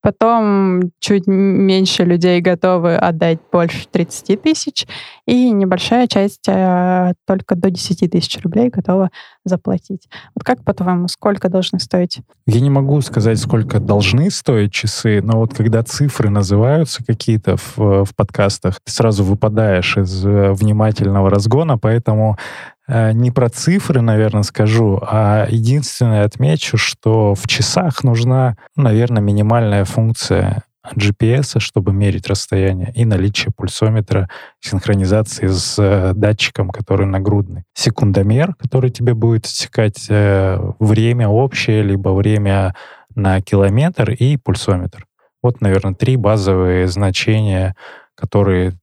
Потом 0.00 0.92
чуть 1.00 1.26
меньше 1.26 2.04
людей 2.04 2.40
готовы 2.40 2.96
отдать 2.96 3.40
больше 3.50 3.86
30 3.90 4.40
тысяч, 4.40 4.86
и 5.26 5.50
небольшая 5.50 6.06
часть 6.06 6.48
э, 6.48 7.14
только 7.26 7.56
до 7.56 7.70
10 7.70 8.10
тысяч 8.10 8.40
рублей 8.42 8.70
готова 8.70 9.10
заплатить. 9.44 10.08
Вот 10.36 10.44
как, 10.44 10.64
по-твоему, 10.64 11.08
сколько 11.08 11.48
должны 11.48 11.80
стоить? 11.80 12.20
Я 12.46 12.60
не 12.60 12.70
могу 12.70 13.00
сказать, 13.00 13.38
сколько 13.38 13.80
должны 13.80 14.30
стоить 14.30 14.72
часы, 14.72 15.20
но 15.20 15.40
вот 15.40 15.52
когда 15.52 15.82
цифры 15.82 16.30
называются 16.30 17.04
какие-то 17.04 17.56
в, 17.56 18.04
в 18.04 18.14
подкастах, 18.14 18.78
ты 18.84 18.92
сразу 18.92 19.24
выпадаешь 19.24 19.96
из 19.98 20.24
э, 20.24 20.52
внимательного 20.52 21.28
разгона, 21.28 21.76
поэтому 21.76 22.38
не 22.88 23.30
про 23.30 23.50
цифры, 23.50 24.00
наверное, 24.00 24.42
скажу, 24.42 24.98
а 25.02 25.46
единственное 25.48 26.24
отмечу, 26.24 26.78
что 26.78 27.34
в 27.34 27.46
часах 27.46 28.02
нужна, 28.02 28.56
ну, 28.76 28.84
наверное, 28.84 29.22
минимальная 29.22 29.84
функция 29.84 30.62
GPS, 30.96 31.60
чтобы 31.60 31.92
мерить 31.92 32.28
расстояние, 32.28 32.92
и 32.94 33.04
наличие 33.04 33.52
пульсометра, 33.54 34.28
синхронизации 34.60 35.46
с 35.46 35.76
э, 35.78 36.12
датчиком, 36.14 36.70
который 36.70 37.06
нагрудный. 37.06 37.64
Секундомер, 37.74 38.54
который 38.54 38.90
тебе 38.90 39.14
будет 39.14 39.46
отсекать 39.46 40.06
э, 40.08 40.58
время 40.78 41.28
общее, 41.28 41.82
либо 41.82 42.10
время 42.10 42.74
на 43.14 43.40
километр, 43.40 44.10
и 44.10 44.36
пульсометр. 44.36 45.06
Вот, 45.42 45.60
наверное, 45.60 45.94
три 45.94 46.16
базовые 46.16 46.88
значения, 46.88 47.74
которые 48.14 48.74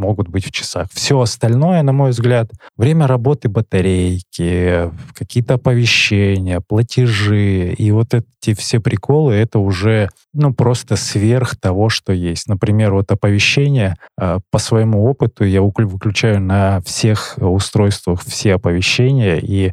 могут 0.00 0.28
быть 0.28 0.46
в 0.46 0.50
часах. 0.50 0.88
Все 0.92 1.20
остальное, 1.20 1.82
на 1.82 1.92
мой 1.92 2.10
взгляд, 2.10 2.50
время 2.76 3.06
работы 3.06 3.48
батарейки, 3.48 4.90
какие-то 5.14 5.54
оповещения, 5.54 6.60
платежи 6.60 7.72
и 7.72 7.90
вот 7.92 8.14
эти 8.14 8.54
все 8.54 8.80
приколы, 8.80 9.34
это 9.34 9.58
уже 9.58 10.08
ну 10.32 10.54
просто 10.54 10.96
сверх 10.96 11.56
того, 11.56 11.88
что 11.88 12.12
есть. 12.12 12.48
Например, 12.48 12.92
вот 12.92 13.12
оповещения 13.12 13.96
а, 14.18 14.38
по 14.50 14.58
своему 14.58 15.04
опыту 15.04 15.44
я 15.44 15.62
выключаю 15.62 16.40
на 16.40 16.80
всех 16.80 17.34
устройствах 17.38 18.22
все 18.22 18.54
оповещения 18.54 19.36
и 19.36 19.72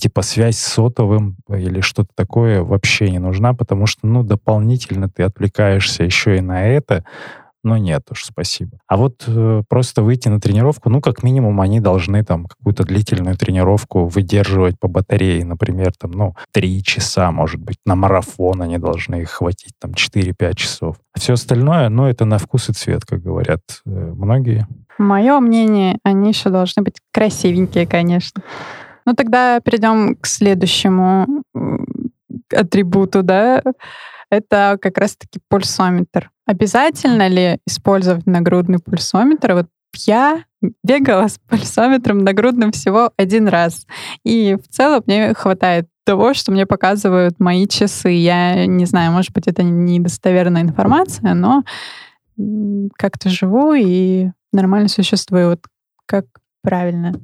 типа 0.00 0.22
связь 0.22 0.58
с 0.58 0.66
сотовым 0.66 1.36
или 1.48 1.80
что-то 1.80 2.08
такое 2.16 2.62
вообще 2.62 3.10
не 3.10 3.18
нужна, 3.18 3.52
потому 3.52 3.86
что, 3.86 4.06
ну, 4.06 4.22
дополнительно 4.22 5.08
ты 5.08 5.22
отвлекаешься 5.22 6.04
еще 6.04 6.38
и 6.38 6.40
на 6.40 6.66
это, 6.66 7.04
но 7.62 7.76
нет 7.76 8.02
уж, 8.10 8.24
спасибо. 8.24 8.78
А 8.86 8.96
вот 8.96 9.24
э, 9.26 9.62
просто 9.68 10.02
выйти 10.02 10.28
на 10.28 10.40
тренировку, 10.40 10.88
ну, 10.88 11.00
как 11.00 11.22
минимум, 11.22 11.60
они 11.60 11.80
должны 11.80 12.24
там 12.24 12.46
какую-то 12.46 12.84
длительную 12.84 13.36
тренировку 13.36 14.06
выдерживать 14.06 14.78
по 14.78 14.88
батарее, 14.88 15.44
например, 15.44 15.92
там, 15.98 16.12
ну, 16.12 16.34
три 16.52 16.82
часа, 16.82 17.30
может 17.32 17.60
быть, 17.60 17.78
на 17.84 17.94
марафон 17.94 18.62
они 18.62 18.78
должны 18.78 19.22
их 19.22 19.30
хватить, 19.30 19.74
там, 19.78 19.92
4-5 19.92 20.54
часов. 20.54 20.96
А 21.14 21.18
все 21.18 21.34
остальное, 21.34 21.88
ну, 21.88 22.06
это 22.06 22.24
на 22.24 22.38
вкус 22.38 22.70
и 22.70 22.72
цвет, 22.72 23.04
как 23.04 23.22
говорят 23.22 23.60
э, 23.84 23.90
многие. 23.90 24.66
Мое 24.98 25.40
мнение, 25.40 25.98
они 26.02 26.28
еще 26.28 26.50
должны 26.50 26.82
быть 26.82 26.96
красивенькие, 27.12 27.86
конечно. 27.86 28.42
Ну, 29.06 29.14
тогда 29.14 29.60
перейдем 29.60 30.16
к 30.16 30.26
следующему 30.26 31.42
атрибуту, 32.54 33.22
да, 33.22 33.62
это 34.30 34.78
как 34.80 34.98
раз-таки 34.98 35.40
пульсометр. 35.48 36.30
Обязательно 36.46 37.28
ли 37.28 37.58
использовать 37.66 38.26
нагрудный 38.26 38.78
пульсометр? 38.78 39.54
Вот 39.54 39.66
я 39.96 40.44
бегала 40.84 41.28
с 41.28 41.38
пульсометром 41.48 42.18
нагрудным 42.18 42.72
всего 42.72 43.12
один 43.16 43.48
раз. 43.48 43.86
И 44.24 44.56
в 44.62 44.68
целом 44.68 45.02
мне 45.06 45.34
хватает 45.34 45.88
того, 46.04 46.34
что 46.34 46.52
мне 46.52 46.66
показывают 46.66 47.38
мои 47.40 47.66
часы. 47.66 48.10
Я 48.10 48.66
не 48.66 48.84
знаю, 48.84 49.12
может 49.12 49.32
быть, 49.32 49.46
это 49.46 49.62
недостоверная 49.62 50.62
информация, 50.62 51.34
но 51.34 51.64
как-то 52.96 53.28
живу 53.28 53.74
и 53.74 54.30
нормально 54.52 54.88
существую. 54.88 55.50
Вот 55.50 55.60
как 56.06 56.26
правильно? 56.62 57.14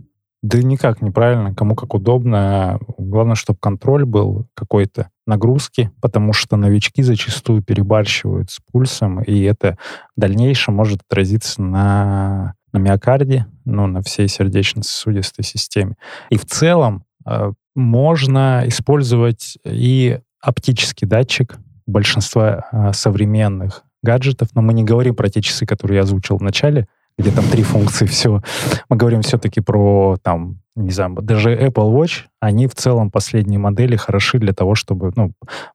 Да 0.43 0.63
никак 0.63 1.03
неправильно, 1.03 1.55
кому 1.55 1.75
как 1.75 1.95
удобно. 1.95 2.79
Главное, 2.99 3.35
чтобы 3.35 3.59
контроль 3.61 4.05
был 4.05 4.47
какой-то 4.55 5.11
нагрузки, 5.27 5.91
потому 6.01 6.33
что 6.33 6.57
новички 6.57 7.03
зачастую 7.03 7.63
перебарщивают 7.63 8.51
с 8.51 8.61
пульсом, 8.73 9.23
и 9.23 9.43
это 9.43 9.77
в 10.17 10.21
дальнейшем 10.21 10.75
может 10.75 11.01
отразиться 11.09 11.61
на, 11.63 12.55
на 12.73 12.79
миокарде, 12.79 13.47
ну, 13.65 13.87
на 13.87 14.03
всей 14.03 14.29
сердечно-сосудистой 14.29 15.45
системе. 15.45 15.97
И 16.31 16.37
в 16.37 16.47
целом 16.47 17.05
э, 17.27 17.53
можно 17.75 18.63
использовать 18.67 19.59
и 19.65 20.21
оптический 20.41 21.07
датчик 21.07 21.59
большинства 21.87 22.67
э, 22.71 22.93
современных 22.93 23.83
гаджетов, 24.03 24.51
но 24.55 24.63
мы 24.63 24.73
не 24.73 24.85
говорим 24.85 25.15
про 25.15 25.29
те 25.29 25.43
часы, 25.43 25.67
которые 25.67 25.97
я 25.97 26.03
озвучил 26.03 26.37
в 26.37 26.43
начале, 26.43 26.87
где 27.19 27.31
там 27.31 27.45
три 27.47 27.63
функции, 27.63 28.07
все. 28.07 28.43
Мы 28.89 28.97
говорим 28.97 29.23
все-таки 29.23 29.61
про, 29.61 30.17
там, 30.23 30.59
не 30.75 30.91
знаю, 30.91 31.15
даже 31.23 31.55
Apple 31.55 31.93
Watch, 31.93 32.25
они 32.41 32.67
в 32.67 32.75
целом 32.75 33.11
последние 33.11 33.59
модели 33.59 33.97
хороши 33.97 34.39
для 34.39 34.53
того, 34.53 34.75
чтобы 34.75 35.13
ну, 35.17 35.33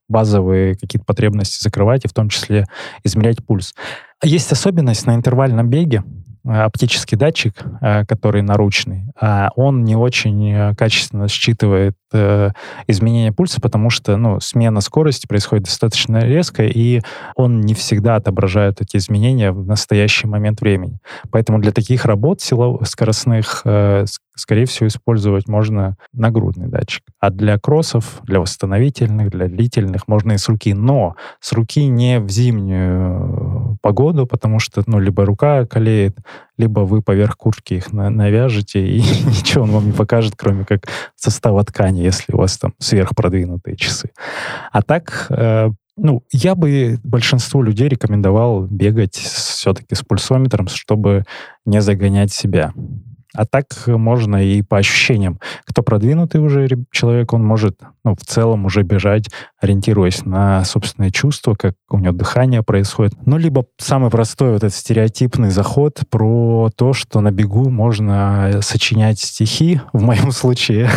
базовые 0.07 0.75
какие-то 0.75 1.05
потребности 1.05 1.61
закрывать, 1.61 2.05
и 2.05 2.07
в 2.07 2.13
том 2.13 2.29
числе 2.29 2.65
измерять 3.03 3.43
пульс. 3.45 3.73
Есть 4.23 4.51
особенность 4.51 5.07
на 5.07 5.15
интервальном 5.15 5.67
беге, 5.67 6.03
э, 6.45 6.49
оптический 6.51 7.17
датчик, 7.17 7.55
э, 7.81 8.05
который 8.05 8.43
наручный, 8.43 9.05
а 9.19 9.49
он 9.55 9.83
не 9.83 9.95
очень 9.95 10.51
э, 10.51 10.75
качественно 10.75 11.27
считывает 11.27 11.95
э, 12.13 12.51
изменения 12.87 13.31
пульса, 13.31 13.61
потому 13.61 13.89
что 13.89 14.17
ну, 14.17 14.39
смена 14.39 14.81
скорости 14.81 15.27
происходит 15.27 15.65
достаточно 15.65 16.19
резко, 16.19 16.63
и 16.63 17.01
он 17.35 17.61
не 17.61 17.73
всегда 17.73 18.15
отображает 18.15 18.81
эти 18.81 18.97
изменения 18.97 19.51
в 19.51 19.65
настоящий 19.65 20.27
момент 20.27 20.61
времени. 20.61 20.99
Поэтому 21.31 21.59
для 21.59 21.71
таких 21.71 22.05
работ 22.05 22.41
силов, 22.41 22.87
скоростных 22.87 23.61
э, 23.65 24.05
скорее 24.35 24.65
всего, 24.65 24.87
использовать 24.87 25.47
можно 25.47 25.97
нагрудный 26.13 26.67
датчик. 26.67 27.03
А 27.19 27.29
для 27.29 27.57
кроссов, 27.57 28.21
для 28.23 28.39
восстановительных, 28.39 29.29
для 29.29 29.47
длительных 29.47 30.07
можно 30.07 30.33
и 30.33 30.37
с 30.37 30.47
руки. 30.47 30.73
Но 30.73 31.15
с 31.39 31.51
руки 31.53 31.85
не 31.85 32.19
в 32.19 32.29
зимнюю 32.29 33.77
погоду, 33.81 34.25
потому 34.25 34.59
что, 34.59 34.83
ну, 34.85 34.99
либо 34.99 35.25
рука 35.25 35.65
колеет, 35.65 36.17
либо 36.57 36.81
вы 36.81 37.01
поверх 37.01 37.37
куртки 37.37 37.75
их 37.75 37.93
на 37.93 38.09
навяжете, 38.09 38.85
и 38.85 38.99
ничего 39.25 39.63
он 39.63 39.71
вам 39.71 39.85
не 39.87 39.93
покажет, 39.93 40.33
кроме 40.37 40.65
как 40.65 40.87
состава 41.15 41.63
ткани, 41.63 42.01
если 42.01 42.33
у 42.33 42.37
вас 42.37 42.57
там 42.57 42.73
сверхпродвинутые 42.79 43.77
часы. 43.77 44.11
А 44.71 44.81
так, 44.81 45.27
э, 45.29 45.71
ну, 45.97 46.23
я 46.31 46.55
бы 46.55 46.99
большинству 47.03 47.61
людей 47.61 47.89
рекомендовал 47.89 48.63
бегать 48.63 49.15
все-таки 49.15 49.95
с 49.95 50.03
пульсометром, 50.03 50.67
чтобы 50.67 51.25
не 51.65 51.81
загонять 51.81 52.31
себя. 52.31 52.73
А 53.35 53.45
так 53.45 53.65
можно 53.87 54.43
и 54.43 54.61
по 54.61 54.77
ощущениям. 54.77 55.39
Кто 55.65 55.83
продвинутый 55.83 56.41
уже 56.41 56.67
человек, 56.91 57.33
он 57.33 57.43
может 57.43 57.79
ну, 58.03 58.15
в 58.15 58.25
целом 58.25 58.65
уже 58.65 58.81
бежать, 58.81 59.29
ориентируясь 59.59 60.25
на 60.25 60.65
собственные 60.65 61.11
чувства, 61.11 61.53
как 61.53 61.75
у 61.89 61.99
него 61.99 62.13
дыхание 62.13 62.63
происходит. 62.63 63.13
Ну, 63.25 63.37
либо 63.37 63.65
самый 63.77 64.09
простой 64.09 64.49
вот 64.49 64.63
этот 64.63 64.73
стереотипный 64.73 65.51
заход 65.51 65.99
про 66.09 66.69
то, 66.75 66.93
что 66.93 67.21
на 67.21 67.31
бегу 67.31 67.69
можно 67.69 68.59
сочинять 68.61 69.19
стихи, 69.19 69.81
в 69.93 70.01
моем 70.01 70.31
случае, 70.31 70.89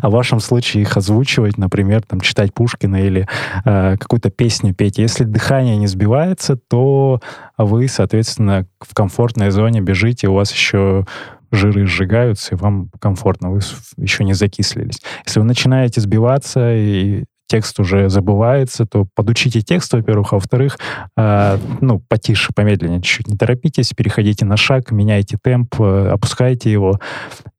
а 0.00 0.08
в 0.08 0.12
вашем 0.12 0.40
случае 0.40 0.82
их 0.82 0.96
озвучивать, 0.96 1.58
например, 1.58 2.02
там, 2.02 2.20
читать 2.20 2.54
Пушкина 2.54 3.02
или 3.02 3.26
э, 3.64 3.96
какую-то 3.98 4.30
песню 4.30 4.74
петь. 4.74 4.98
Если 4.98 5.24
дыхание 5.24 5.76
не 5.76 5.86
сбивается, 5.86 6.56
то 6.56 7.20
вы, 7.58 7.88
соответственно, 7.88 8.66
в 8.80 8.94
комфортной 8.94 9.50
зоне 9.50 9.80
бежите, 9.80 10.28
у 10.28 10.34
вас 10.34 10.52
еще 10.52 11.06
жиры 11.52 11.86
сжигаются, 11.86 12.54
и 12.54 12.58
вам 12.58 12.90
комфортно, 12.98 13.50
вы 13.50 13.60
еще 13.96 14.24
не 14.24 14.32
закислились. 14.32 15.00
Если 15.24 15.38
вы 15.38 15.46
начинаете 15.46 16.00
сбиваться, 16.00 16.74
и 16.74 17.24
текст 17.46 17.78
уже 17.80 18.08
забывается, 18.08 18.86
то 18.86 19.06
подучите 19.14 19.60
текст, 19.60 19.92
во-первых, 19.92 20.32
а 20.32 20.36
во-вторых, 20.36 20.78
э, 21.18 21.58
ну, 21.82 22.00
потише, 22.08 22.52
помедленнее, 22.54 23.02
чуть-чуть 23.02 23.28
не 23.28 23.36
торопитесь, 23.36 23.92
переходите 23.92 24.46
на 24.46 24.56
шаг, 24.56 24.90
меняйте 24.90 25.36
темп, 25.42 25.74
э, 25.78 26.08
опускайте 26.08 26.72
его, 26.72 26.98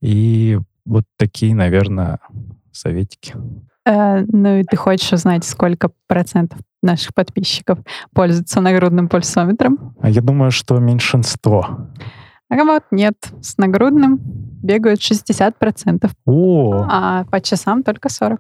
и 0.02 0.60
вот 0.86 1.04
такие, 1.18 1.54
наверное, 1.54 2.18
советики. 2.72 3.36
Э, 3.86 4.24
ну 4.28 4.58
и 4.58 4.64
ты 4.64 4.76
хочешь 4.78 5.14
узнать, 5.14 5.46
сколько 5.46 5.92
процентов 6.08 6.60
наших 6.82 7.14
подписчиков 7.14 7.78
пользуются 8.14 8.62
нагрудным 8.62 9.08
пульсометром? 9.10 9.96
А 10.02 10.10
я 10.10 10.22
думаю, 10.22 10.50
что 10.52 10.80
меньшинство. 10.80 11.88
А 12.60 12.63
вот 12.63 12.83
нет, 12.91 13.15
с 13.41 13.57
нагрудным 13.57 14.19
бегают 14.62 15.00
60%. 15.00 16.10
О! 16.25 16.86
А 16.89 17.25
по 17.25 17.41
часам 17.41 17.83
только 17.83 18.10
40%. 18.10 18.39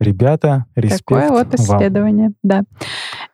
Ребята, 0.00 0.66
респект 0.74 1.04
Такое 1.06 1.28
вот 1.30 1.54
исследование, 1.54 2.26
вам. 2.26 2.34
да. 2.42 2.62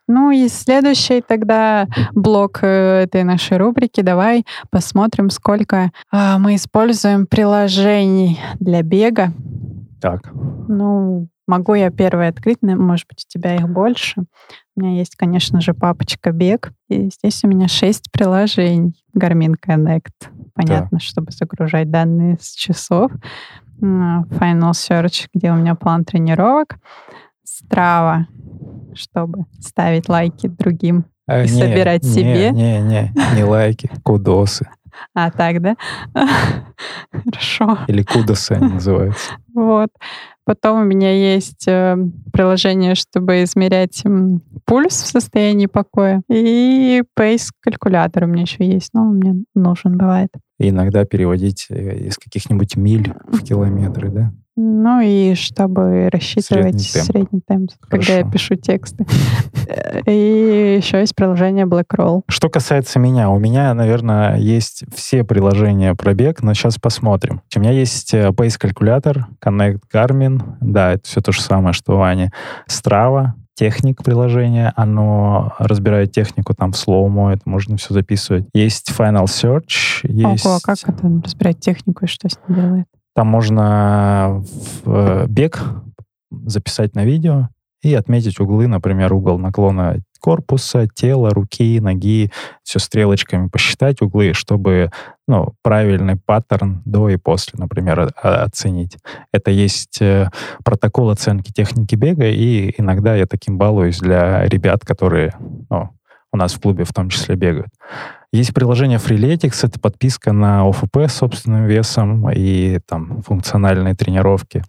Ну 0.07 0.31
и 0.31 0.49
следующий 0.49 1.21
тогда 1.21 1.87
блок 2.13 2.59
э, 2.63 3.03
этой 3.05 3.25
нашей 3.25 3.57
рубрики. 3.57 4.03
Давай 4.03 4.45
посмотрим, 4.71 5.31
сколько 5.31 5.91
а, 6.13 6.39
мы 6.39 6.57
используем 6.57 7.27
приложений 7.27 8.39
для 8.61 8.83
бега. 8.83 9.33
Так. 10.01 10.31
Ну, 10.69 11.29
могу 11.51 11.75
я 11.75 11.91
первое 11.91 12.29
открыть, 12.29 12.59
может 12.63 13.07
быть, 13.09 13.27
у 13.27 13.29
тебя 13.29 13.57
их 13.57 13.69
больше. 13.69 14.23
У 14.77 14.81
меня 14.81 14.97
есть, 14.97 15.17
конечно 15.17 15.61
же, 15.61 15.75
папочка 15.75 16.31
Бег. 16.31 16.73
И 16.89 17.11
здесь 17.11 17.43
у 17.45 17.49
меня 17.49 17.67
шесть 17.67 18.11
приложений. 18.13 18.95
Garmin 19.17 19.55
Connect. 19.65 20.31
Понятно, 20.55 20.99
да. 20.99 20.99
чтобы 21.01 21.33
загружать 21.33 21.91
данные 21.91 22.39
с 22.41 22.55
часов. 22.55 23.11
Final 23.81 24.73
Search, 24.73 25.27
где 25.35 25.51
у 25.51 25.57
меня 25.57 25.75
план 25.75 26.05
тренировок. 26.05 26.79
Strava, 27.45 28.27
чтобы 28.95 29.47
ставить 29.59 30.09
лайки 30.09 30.47
другим 30.47 31.05
а, 31.27 31.43
и 31.43 31.51
не, 31.51 31.61
собирать 31.61 32.05
не, 32.05 32.11
себе. 32.11 32.51
Не, 32.53 32.81
не, 32.81 33.13
не 33.35 33.45
лайки, 33.45 33.91
кудосы. 34.03 34.69
А, 35.15 35.31
так, 35.31 35.61
да? 35.61 35.77
Хорошо. 37.13 37.79
Или 37.89 38.03
кудосы 38.03 38.53
они 38.53 38.75
называются. 38.75 39.33
Вот. 39.53 39.89
Потом 40.45 40.83
у 40.83 40.85
меня 40.85 41.13
есть 41.13 41.67
э, 41.67 41.97
приложение, 42.33 42.95
чтобы 42.95 43.43
измерять 43.43 44.05
пульс 44.65 45.03
в 45.03 45.07
состоянии 45.07 45.67
покоя. 45.67 46.23
И 46.31 47.03
пейс-калькулятор 47.15 48.25
у 48.25 48.27
меня 48.29 48.43
еще 48.43 48.65
есть, 48.65 48.91
но 48.95 49.03
он 49.03 49.17
мне 49.17 49.45
нужен 49.57 49.99
бывает. 49.99 50.31
И 50.59 50.69
иногда 50.69 51.05
переводить 51.05 51.67
э, 51.69 52.07
из 52.07 52.17
каких-нибудь 52.17 52.77
миль 52.77 53.13
в 53.27 53.43
километры, 53.43 54.11
да? 54.11 54.33
Ну 54.63 55.01
и 55.01 55.35
чтобы 55.37 56.11
рассчитывать 56.13 56.83
средний 56.83 56.91
темп, 56.93 57.07
средний 57.07 57.41
темп 57.41 57.71
когда 57.89 58.19
я 58.19 58.31
пишу 58.31 58.57
тексты. 58.57 59.07
И 60.07 60.77
еще 60.79 61.01
есть 61.01 61.15
приложение 61.15 61.65
Blackroll. 61.65 62.25
Что 62.29 62.51
касается 62.51 62.99
меня, 62.99 63.31
у 63.31 63.39
меня, 63.39 63.73
наверное, 63.73 64.37
есть 64.37 64.85
все 64.95 65.25
приложения 65.25 65.95
про 65.95 66.13
бег, 66.13 66.43
но 66.43 66.53
сейчас 66.53 66.77
посмотрим. 66.77 67.41
У 67.57 67.61
меня 67.61 67.71
есть 67.71 68.13
э, 68.13 68.29
Pace 68.29 68.59
калькулятор, 68.59 69.29
Connect 69.43 69.81
Garmin, 69.91 70.43
да, 70.61 70.93
это 70.93 71.09
все 71.09 71.23
то 71.23 71.33
же 71.33 71.41
самое, 71.41 71.73
что 71.73 71.97
у 71.97 72.03
Ани. 72.03 72.29
Strava, 72.69 73.29
техник 73.55 74.05
приложения, 74.05 74.75
оно 74.77 75.55
разбирает 75.59 76.13
технику 76.13 76.55
там 76.55 76.73
в 76.73 76.77
слоумо, 76.77 77.33
это 77.33 77.43
можно 77.47 77.79
все 77.79 77.95
записывать. 77.95 78.45
Есть 78.53 78.91
Final 78.91 79.25
Search, 79.25 80.01
есть... 80.03 80.45
Ого, 80.45 80.57
а 80.57 80.61
как 80.61 80.77
это 80.87 81.09
разбирать 81.25 81.61
технику 81.61 82.05
и 82.05 82.09
что 82.09 82.29
с 82.29 82.39
ним 82.47 82.61
делает? 82.61 82.87
Там 83.15 83.27
можно 83.27 84.45
э, 84.85 85.27
бег 85.29 85.63
записать 86.31 86.95
на 86.95 87.05
видео 87.05 87.49
и 87.83 87.95
отметить 87.95 88.39
углы, 88.41 88.67
например, 88.67 89.13
угол 89.13 89.39
наклона 89.39 89.97
корпуса, 90.21 90.87
тела, 90.87 91.31
руки, 91.31 91.81
ноги, 91.81 92.31
все 92.63 92.79
стрелочками 92.79 93.49
посчитать 93.49 94.03
углы, 94.03 94.35
чтобы 94.35 94.91
ну, 95.27 95.55
правильный 95.63 96.17
паттерн 96.17 96.83
до 96.85 97.09
и 97.09 97.17
после, 97.17 97.59
например, 97.59 98.13
оценить. 98.23 98.99
Это 99.33 99.51
есть 99.51 100.01
э, 100.03 100.29
протокол 100.65 101.11
оценки 101.11 101.53
техники 101.53 101.95
бега, 101.95 102.29
и 102.29 102.75
иногда 102.79 103.17
я 103.17 103.27
таким 103.27 103.57
балуюсь 103.57 103.99
для 103.99 104.45
ребят, 104.47 104.85
которые 104.85 105.35
ну, 105.71 105.91
у 106.33 106.37
нас 106.37 106.55
в 106.55 106.61
клубе 106.61 106.85
в 106.85 106.93
том 106.93 107.09
числе 107.09 107.35
бегают. 107.35 107.71
Есть 108.33 108.55
приложение 108.55 108.99
Freeletics, 108.99 109.67
это 109.67 109.81
подписка 109.81 110.33
на 110.33 110.69
ОФП 110.69 110.99
с 111.09 111.15
собственным 111.15 111.67
весом 111.67 112.31
и 112.31 112.79
там 112.87 113.23
функциональные 113.23 113.95
тренировки. 113.95 114.63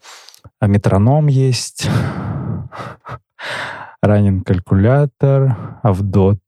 А 0.60 0.68
метроном 0.68 1.28
есть, 1.28 1.88
ранен 4.02 4.42
калькулятор, 4.42 5.80
Авдот 5.84 6.40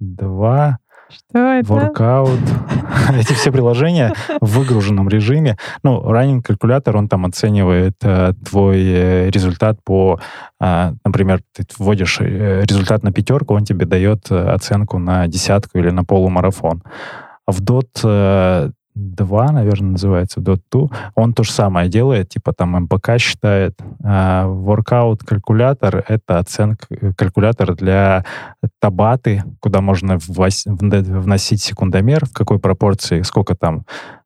2, 0.00 0.78
что 1.10 1.38
это? 1.38 1.72
Воркаут. 1.72 2.40
Эти 3.14 3.32
все 3.32 3.50
приложения 3.50 4.12
в 4.40 4.58
выгруженном 4.58 5.08
режиме. 5.08 5.56
Ну, 5.82 6.02
раннинг 6.02 6.46
калькулятор, 6.46 6.96
он 6.96 7.08
там 7.08 7.24
оценивает 7.24 7.94
э, 8.02 8.32
твой 8.44 8.82
э, 8.82 9.30
результат 9.30 9.82
по, 9.84 10.20
э, 10.60 10.92
например, 11.04 11.40
ты 11.54 11.64
вводишь 11.78 12.18
э, 12.20 12.62
результат 12.64 13.02
на 13.02 13.12
пятерку, 13.12 13.54
он 13.54 13.64
тебе 13.64 13.86
дает 13.86 14.30
э, 14.30 14.48
оценку 14.50 14.98
на 14.98 15.26
десятку 15.26 15.78
или 15.78 15.90
на 15.90 16.04
полумарафон. 16.04 16.82
В 17.46 17.62
DOT 17.62 18.72
2, 18.98 19.52
наверное, 19.52 19.92
называется, 19.92 20.40
Dot 20.40 20.60
2, 20.70 20.88
он 21.14 21.32
то 21.32 21.44
же 21.44 21.52
самое 21.52 21.88
делает, 21.88 22.30
типа 22.30 22.52
там 22.52 22.84
МПК 22.84 23.18
считает. 23.18 23.78
А 24.02 24.46
workout 24.46 25.24
калькулятор— 25.24 26.04
это 26.08 26.38
оценка, 26.38 26.86
э, 26.90 27.12
калькулятор 27.16 27.76
для 27.76 28.24
табаты, 28.80 29.44
куда 29.60 29.80
можно 29.80 30.18
вносить 30.18 31.62
секундомер, 31.62 32.26
в 32.26 32.32
какой 32.32 32.58
пропорции, 32.58 33.22
сколько 33.22 33.54
там 33.54 33.84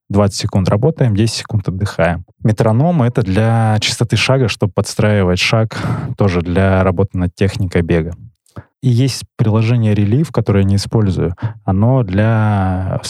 20 0.09 0.41
секунд 0.41 0.69
работаем, 0.69 1.15
10 1.15 1.35
секунд 1.35 1.69
отдыхаем. 1.69 2.25
Метроном— 2.43 3.03
это 3.05 3.23
для 3.23 3.77
частоты 3.81 4.17
шага, 4.17 4.49
чтобы 4.49 4.73
подстраивать 4.73 5.39
шаг 5.39 5.79
тоже 6.17 6.41
для 6.41 6.83
работы 6.83 7.19
над 7.19 7.35
техникой 7.35 7.83
бега. 7.83 8.13
И 8.83 8.89
есть 8.89 9.25
приложение 9.37 9.95
Relief, 9.95 10.29
которое 10.33 10.61
я 10.61 10.69
не 10.69 10.77
использую. 10.77 11.35
Оно 11.65 12.03
для 12.03 13.01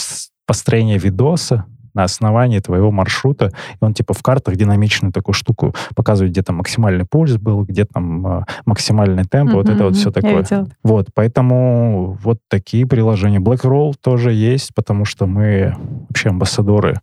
построение 0.45 0.97
видоса 0.97 1.65
на 1.93 2.03
основании 2.03 2.59
твоего 2.59 2.91
маршрута. 2.91 3.51
И 3.73 3.77
он 3.83 3.93
типа 3.93 4.13
в 4.13 4.21
картах 4.21 4.55
динамичную 4.55 5.13
такую 5.13 5.33
штуку 5.33 5.75
показывает, 5.95 6.31
где 6.31 6.41
там 6.41 6.57
максимальный 6.57 7.05
пульс 7.05 7.37
был, 7.37 7.63
где 7.63 7.85
там 7.85 8.25
э, 8.25 8.43
максимальный 8.65 9.23
темп, 9.25 9.51
mm-hmm, 9.51 9.55
вот 9.55 9.69
это 9.69 9.83
вот 9.83 9.95
все 9.95 10.11
такое. 10.11 10.45
Вот, 10.83 11.09
поэтому 11.13 12.17
вот 12.23 12.39
такие 12.49 12.85
приложения. 12.85 13.39
Blackroll 13.39 13.93
тоже 14.01 14.31
есть, 14.31 14.73
потому 14.73 15.05
что 15.05 15.27
мы 15.27 15.75
вообще 16.09 16.29
амбассадоры 16.29 16.95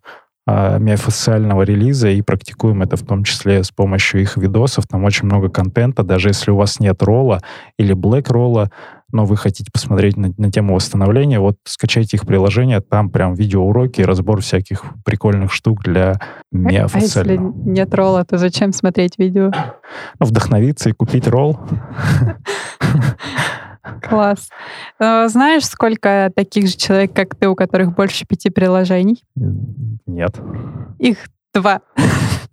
э, 0.46 0.78
миофасциального 0.80 1.62
релиза 1.62 2.08
и 2.08 2.20
практикуем 2.22 2.82
это 2.82 2.96
в 2.96 3.02
том 3.02 3.22
числе 3.22 3.62
с 3.62 3.70
помощью 3.70 4.22
их 4.22 4.36
видосов. 4.36 4.86
Там 4.88 5.04
очень 5.04 5.26
много 5.26 5.48
контента, 5.50 6.02
даже 6.02 6.28
если 6.28 6.50
у 6.50 6.56
вас 6.56 6.80
нет 6.80 7.00
ролла 7.02 7.40
или 7.78 7.92
блэк 7.92 8.28
ролла, 8.30 8.70
но 9.12 9.24
вы 9.24 9.36
хотите 9.36 9.70
посмотреть 9.72 10.16
на, 10.16 10.32
на 10.36 10.50
тему 10.50 10.74
восстановления, 10.74 11.40
вот 11.40 11.56
скачайте 11.64 12.16
их 12.16 12.26
приложение, 12.26 12.80
там 12.80 13.10
прям 13.10 13.34
видеоуроки, 13.34 14.02
разбор 14.02 14.40
всяких 14.40 14.84
прикольных 15.04 15.52
штук 15.52 15.82
для 15.82 16.20
миофасциального. 16.52 17.50
А 17.50 17.52
если 17.52 17.70
нет 17.70 17.94
ролла, 17.94 18.24
то 18.24 18.38
зачем 18.38 18.72
смотреть 18.72 19.18
видео? 19.18 19.52
Ну, 20.18 20.26
вдохновиться 20.26 20.90
и 20.90 20.92
купить 20.92 21.26
ролл. 21.26 21.58
Класс. 24.02 24.48
Э, 24.98 25.28
знаешь, 25.28 25.64
сколько 25.64 26.30
таких 26.34 26.68
же 26.68 26.76
человек, 26.76 27.12
как 27.12 27.34
ты, 27.34 27.48
у 27.48 27.54
которых 27.54 27.94
больше 27.94 28.26
пяти 28.26 28.50
приложений? 28.50 29.24
Нет. 30.06 30.38
Их 30.98 31.28
два. 31.54 31.80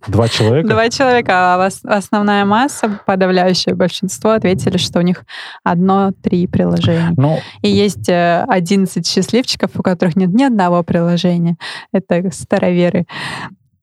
Два 0.06 0.28
человека? 0.28 0.68
Два 0.68 0.88
человека, 0.88 1.32
а 1.32 1.68
основная 1.84 2.44
масса, 2.44 3.00
подавляющее 3.04 3.74
большинство, 3.74 4.30
ответили, 4.30 4.76
что 4.76 5.00
у 5.00 5.02
них 5.02 5.24
одно-три 5.64 6.46
приложения. 6.46 7.12
Ну, 7.16 7.38
И 7.62 7.68
есть 7.68 8.08
11 8.08 8.96
э, 8.96 9.08
счастливчиков, 9.08 9.72
у 9.74 9.82
которых 9.82 10.16
нет 10.16 10.30
ни 10.30 10.44
одного 10.44 10.82
приложения. 10.82 11.56
Это 11.92 12.30
староверы. 12.32 13.06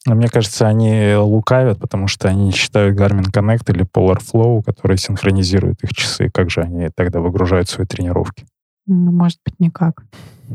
Мне 0.07 0.27
кажется, 0.27 0.67
они 0.67 1.15
лукавят, 1.15 1.79
потому 1.79 2.07
что 2.07 2.27
они 2.29 2.51
считают 2.51 2.97
Garmin 2.97 3.31
Connect 3.31 3.73
или 3.73 3.85
Polar 3.85 4.19
Flow, 4.19 4.63
которые 4.63 4.97
синхронизируют 4.97 5.83
их 5.83 5.93
часы. 5.93 6.29
Как 6.31 6.49
же 6.49 6.61
они 6.61 6.89
тогда 6.95 7.19
выгружают 7.19 7.69
свои 7.69 7.85
тренировки? 7.87 8.45
Ну, 8.85 9.11
может 9.11 9.39
быть, 9.43 9.55
никак. 9.59 10.03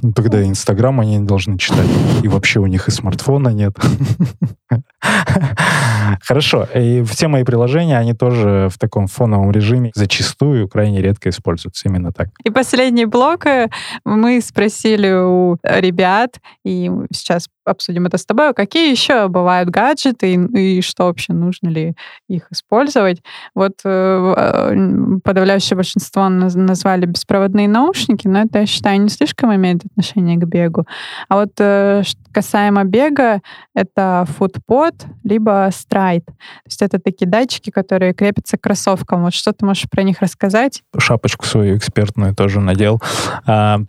Ну, 0.03 0.12
тогда 0.12 0.42
Инстаграм 0.42 0.98
они 1.00 1.18
не 1.18 1.26
должны 1.26 1.59
читать. 1.59 1.88
И 2.22 2.29
вообще 2.29 2.61
у 2.61 2.66
них 2.66 2.88
и 2.88 2.90
смартфона 2.90 3.48
нет. 3.48 3.76
Хорошо. 6.22 6.66
И 6.74 7.03
все 7.03 7.29
мои 7.29 7.44
приложения, 7.44 7.98
они 7.98 8.14
тоже 8.14 8.68
в 8.70 8.79
таком 8.79 9.07
фоновом 9.07 9.50
режиме 9.50 9.90
зачастую 9.94 10.68
крайне 10.68 11.03
редко 11.03 11.29
используются. 11.29 11.88
Именно 11.88 12.12
так. 12.12 12.29
И 12.44 12.50
последний 12.50 13.07
блок 13.07 13.46
э, 13.46 13.68
мы 14.05 14.40
спросили 14.40 15.11
у 15.12 15.57
ребят, 15.62 16.38
и 16.64 16.90
сейчас 17.12 17.48
обсудим 17.64 18.07
это 18.07 18.18
с 18.18 18.26
тобой, 18.26 18.53
какие 18.55 18.90
еще 18.90 19.29
бывают 19.29 19.70
гаджеты 19.70 20.35
и, 20.35 20.79
и 20.79 20.81
что 20.83 21.05
вообще 21.05 21.33
нужно 21.33 21.68
ли 21.68 21.94
их 22.29 22.46
использовать. 22.50 23.22
Вот 23.55 23.74
э, 23.85 24.35
э 24.37 25.20
подавляющее 25.22 25.76
большинство 25.76 26.29
назвали 26.29 27.07
беспроводные 27.07 27.68
наушники, 27.68 28.26
но 28.26 28.42
это, 28.42 28.61
я 28.61 28.66
считаю, 28.66 29.00
не 29.00 29.09
слишком 29.09 29.55
имеет 29.55 29.80
отношение 29.85 30.37
к 30.37 30.45
бегу. 30.45 30.87
А 31.29 31.37
вот 31.37 31.53
э, 31.59 32.03
касаемо 32.33 32.85
бега, 32.85 33.40
это 33.75 34.27
футпод, 34.37 34.95
либо 35.25 35.69
страйт. 35.73 36.25
То 36.27 36.33
есть 36.66 36.83
это 36.83 36.99
такие 36.99 37.27
датчики, 37.29 37.71
которые 37.71 38.14
крепятся 38.14 38.57
к 38.57 38.62
кроссовкам. 38.62 39.23
Вот 39.23 39.35
что 39.35 39.53
ты 39.53 39.64
можешь 39.64 39.88
про 39.90 40.03
них 40.03 40.21
рассказать? 40.21 40.83
Шапочку 40.99 41.47
свою 41.47 41.77
экспертную 41.77 42.35
тоже 42.35 42.61
надел. 42.61 43.01
А, 43.47 43.81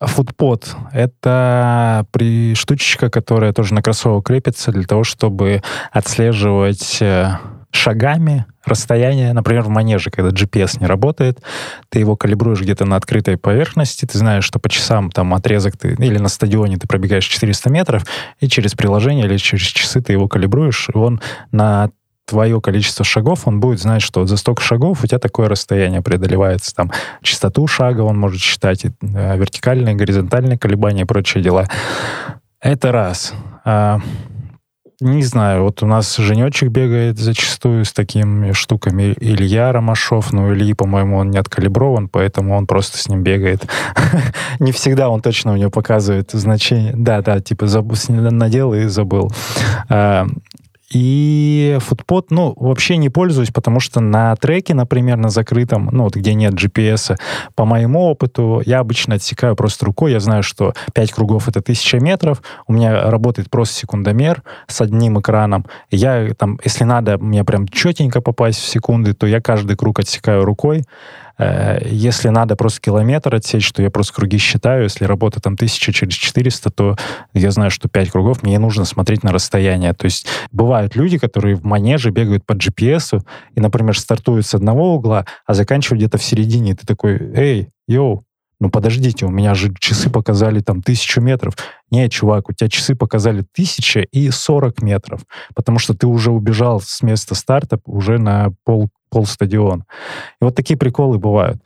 Футпод— 0.00 0.76
это 0.92 2.06
при 2.10 2.54
штучечка, 2.54 3.10
которая 3.10 3.52
тоже 3.52 3.74
на 3.74 3.82
кроссовок 3.82 4.26
крепится 4.26 4.72
для 4.72 4.84
того, 4.84 5.04
чтобы 5.04 5.62
отслеживать 5.92 7.02
э, 7.02 7.32
шагами 7.72 8.46
расстояние, 8.64 9.32
например, 9.32 9.62
в 9.62 9.68
манеже, 9.68 10.10
когда 10.10 10.30
GPS 10.30 10.80
не 10.80 10.86
работает, 10.86 11.40
ты 11.88 11.98
его 11.98 12.16
калибруешь 12.16 12.60
где-то 12.60 12.84
на 12.84 12.96
открытой 12.96 13.36
поверхности, 13.36 14.06
ты 14.06 14.18
знаешь, 14.18 14.44
что 14.44 14.58
по 14.58 14.68
часам 14.68 15.10
там 15.10 15.34
отрезок 15.34 15.76
ты, 15.76 15.94
или 15.94 16.18
на 16.18 16.28
стадионе 16.28 16.76
ты 16.76 16.86
пробегаешь 16.86 17.24
400 17.24 17.70
метров, 17.70 18.06
и 18.40 18.48
через 18.48 18.74
приложение 18.74 19.26
или 19.26 19.36
через 19.36 19.62
часы 19.62 20.00
ты 20.00 20.12
его 20.12 20.28
калибруешь, 20.28 20.88
и 20.92 20.96
он 20.96 21.20
на 21.52 21.90
твое 22.26 22.60
количество 22.60 23.04
шагов, 23.04 23.48
он 23.48 23.58
будет 23.58 23.80
знать, 23.80 24.02
что 24.02 24.24
за 24.24 24.36
столько 24.36 24.62
шагов 24.62 25.02
у 25.02 25.06
тебя 25.06 25.18
такое 25.18 25.48
расстояние 25.48 26.00
преодолевается. 26.00 26.72
Там 26.74 26.92
частоту 27.22 27.66
шага 27.66 28.02
он 28.02 28.18
может 28.18 28.40
считать, 28.40 28.84
и, 28.84 28.92
э, 29.02 29.36
вертикальные, 29.36 29.96
горизонтальные 29.96 30.56
колебания 30.56 31.02
и 31.02 31.06
прочие 31.06 31.42
дела. 31.42 31.66
Это 32.60 32.92
раз. 32.92 33.32
А, 35.00 35.04
не 35.04 35.22
знаю, 35.22 35.64
вот 35.64 35.82
у 35.82 35.86
нас 35.86 36.16
Женечек 36.16 36.68
бегает 36.68 37.18
зачастую 37.18 37.84
с 37.84 37.92
такими 37.92 38.52
штуками. 38.52 39.14
Илья 39.20 39.72
Ромашов, 39.72 40.32
но 40.32 40.52
Ильи, 40.52 40.74
по-моему, 40.74 41.16
он 41.18 41.30
не 41.30 41.38
откалиброван, 41.38 42.08
поэтому 42.08 42.56
он 42.56 42.66
просто 42.66 42.98
с 42.98 43.08
ним 43.08 43.22
бегает. 43.22 43.66
Не 44.58 44.72
всегда 44.72 45.08
он 45.08 45.22
точно 45.22 45.52
у 45.52 45.56
него 45.56 45.70
показывает 45.70 46.30
значение. 46.32 46.92
Да, 46.94 47.22
да, 47.22 47.40
типа 47.40 47.66
надел 48.30 48.74
и 48.74 48.84
забыл. 48.86 49.32
И 50.92 51.78
футпот, 51.80 52.32
ну, 52.32 52.52
вообще 52.56 52.96
не 52.96 53.10
пользуюсь, 53.10 53.50
потому 53.52 53.78
что 53.78 54.00
на 54.00 54.34
треке, 54.34 54.74
например, 54.74 55.18
на 55.18 55.28
закрытом, 55.28 55.88
ну, 55.92 56.04
вот 56.04 56.16
где 56.16 56.34
нет 56.34 56.54
GPS, 56.54 57.16
по 57.54 57.64
моему 57.64 58.06
опыту, 58.06 58.60
я 58.66 58.80
обычно 58.80 59.14
отсекаю 59.14 59.54
просто 59.54 59.86
рукой. 59.86 60.10
Я 60.10 60.20
знаю, 60.20 60.42
что 60.42 60.74
5 60.92 61.12
кругов— 61.12 61.48
это 61.48 61.60
1000 61.60 62.00
метров. 62.00 62.42
У 62.66 62.72
меня 62.72 63.08
работает 63.08 63.50
просто 63.50 63.76
секундомер 63.76 64.42
с 64.66 64.80
одним 64.80 65.20
экраном. 65.20 65.64
Я 65.92 66.34
там, 66.34 66.58
если 66.64 66.82
надо 66.82 67.18
мне 67.18 67.44
прям 67.44 67.68
четенько 67.68 68.20
попасть 68.20 68.58
в 68.58 68.66
секунды, 68.66 69.14
то 69.14 69.28
я 69.28 69.40
каждый 69.40 69.76
круг 69.76 70.00
отсекаю 70.00 70.44
рукой. 70.44 70.84
Э, 71.40 71.78
если 71.86 72.28
надо 72.28 72.54
просто 72.54 72.80
километр 72.82 73.34
отсечь, 73.34 73.72
то 73.72 73.82
я 73.82 73.90
просто 73.90 74.12
круги 74.12 74.36
считаю. 74.36 74.82
Если 74.82 75.06
работа 75.06 75.40
там 75.40 75.54
1000 75.54 75.92
через 75.92 76.14
400, 76.14 76.70
то 76.70 76.96
я 77.32 77.50
знаю, 77.50 77.70
что 77.70 77.88
5 77.88 78.10
кругов 78.10 78.42
мне 78.42 78.58
нужно 78.58 78.84
смотреть 78.84 79.22
на 79.22 79.32
расстояние. 79.32 79.94
То 79.94 80.04
есть 80.04 80.26
бывают 80.52 80.94
люди, 80.96 81.16
которые 81.16 81.54
в 81.56 81.64
манеже 81.64 82.10
бегают 82.10 82.44
по 82.44 82.52
GPS 82.52 83.22
и, 83.54 83.60
например, 83.60 83.98
стартуют 83.98 84.46
с 84.46 84.54
одного 84.54 84.94
угла, 84.94 85.24
а 85.46 85.54
заканчивают 85.54 86.00
где-то 86.00 86.18
в 86.18 86.22
середине. 86.22 86.72
И 86.72 86.74
ты 86.74 86.86
такой, 86.86 87.18
эй, 87.34 87.70
йоу, 87.88 88.22
ну 88.60 88.70
подождите, 88.70 89.24
у 89.24 89.30
меня 89.30 89.54
же 89.54 89.74
часы 89.78 90.10
показали 90.10 90.60
там 90.60 90.82
тысячу 90.82 91.20
метров. 91.20 91.54
Нет, 91.90 92.12
чувак, 92.12 92.50
у 92.50 92.52
тебя 92.52 92.68
часы 92.68 92.94
показали 92.94 93.44
тысяча 93.52 94.00
и 94.00 94.30
сорок 94.30 94.82
метров, 94.82 95.22
потому 95.54 95.78
что 95.78 95.94
ты 95.94 96.06
уже 96.06 96.30
убежал 96.30 96.80
с 96.80 97.02
места 97.02 97.34
старта 97.34 97.80
уже 97.86 98.18
на 98.18 98.52
пол 98.64 98.90
полстадиона. 99.10 99.86
И 100.40 100.44
вот 100.44 100.54
такие 100.54 100.78
приколы 100.78 101.18
бывают. 101.18 101.60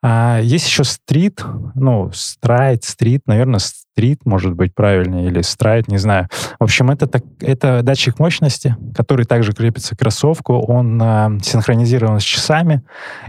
А 0.00 0.38
есть 0.40 0.66
еще 0.66 0.84
стрит, 0.84 1.42
ну, 1.74 2.10
страйт, 2.12 2.84
стрит, 2.84 3.22
наверное, 3.26 3.58
стрит 3.58 4.24
может 4.24 4.54
быть 4.54 4.72
правильнее, 4.72 5.26
или 5.26 5.42
страйт, 5.42 5.88
не 5.88 5.98
знаю. 5.98 6.28
В 6.60 6.64
общем, 6.64 6.88
это, 6.90 7.08
так, 7.08 7.24
это 7.40 7.82
датчик 7.82 8.20
мощности, 8.20 8.76
который 8.94 9.24
также 9.24 9.52
крепится 9.52 9.96
к 9.96 9.98
кроссовку, 9.98 10.54
он 10.54 11.02
а, 11.02 11.32
синхронизирован 11.42 12.20
с 12.20 12.22
часами, 12.22 12.82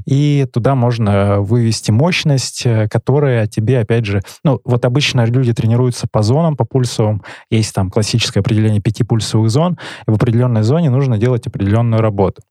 и 0.06 0.46
туда 0.54 0.76
можно 0.76 1.42
вывести 1.42 1.90
мощность, 1.90 2.68
э, 2.68 2.88
которая 2.88 3.48
тебе, 3.48 3.80
опять 3.80 4.06
же, 4.06 4.22
ну, 4.44 4.62
вот 4.64 4.86
обычно 4.86 5.26
люди 5.26 5.54
тренируются 5.54 6.08
по 6.12 6.22
зонам, 6.22 6.56
по 6.56 6.66
пульсовым, 6.66 7.24
есть 7.50 7.74
там 7.74 7.90
классическое 7.90 8.42
определение 8.42 8.80
пяти 8.80 9.04
пульсовых 9.04 9.50
зон, 9.50 9.80
и 10.08 10.12
в 10.12 10.14
определенной 10.14 10.62
зоне 10.62 10.92
нужно 10.92 11.18
делать 11.18 11.48
определенную 11.48 12.04
работу. 12.04 12.44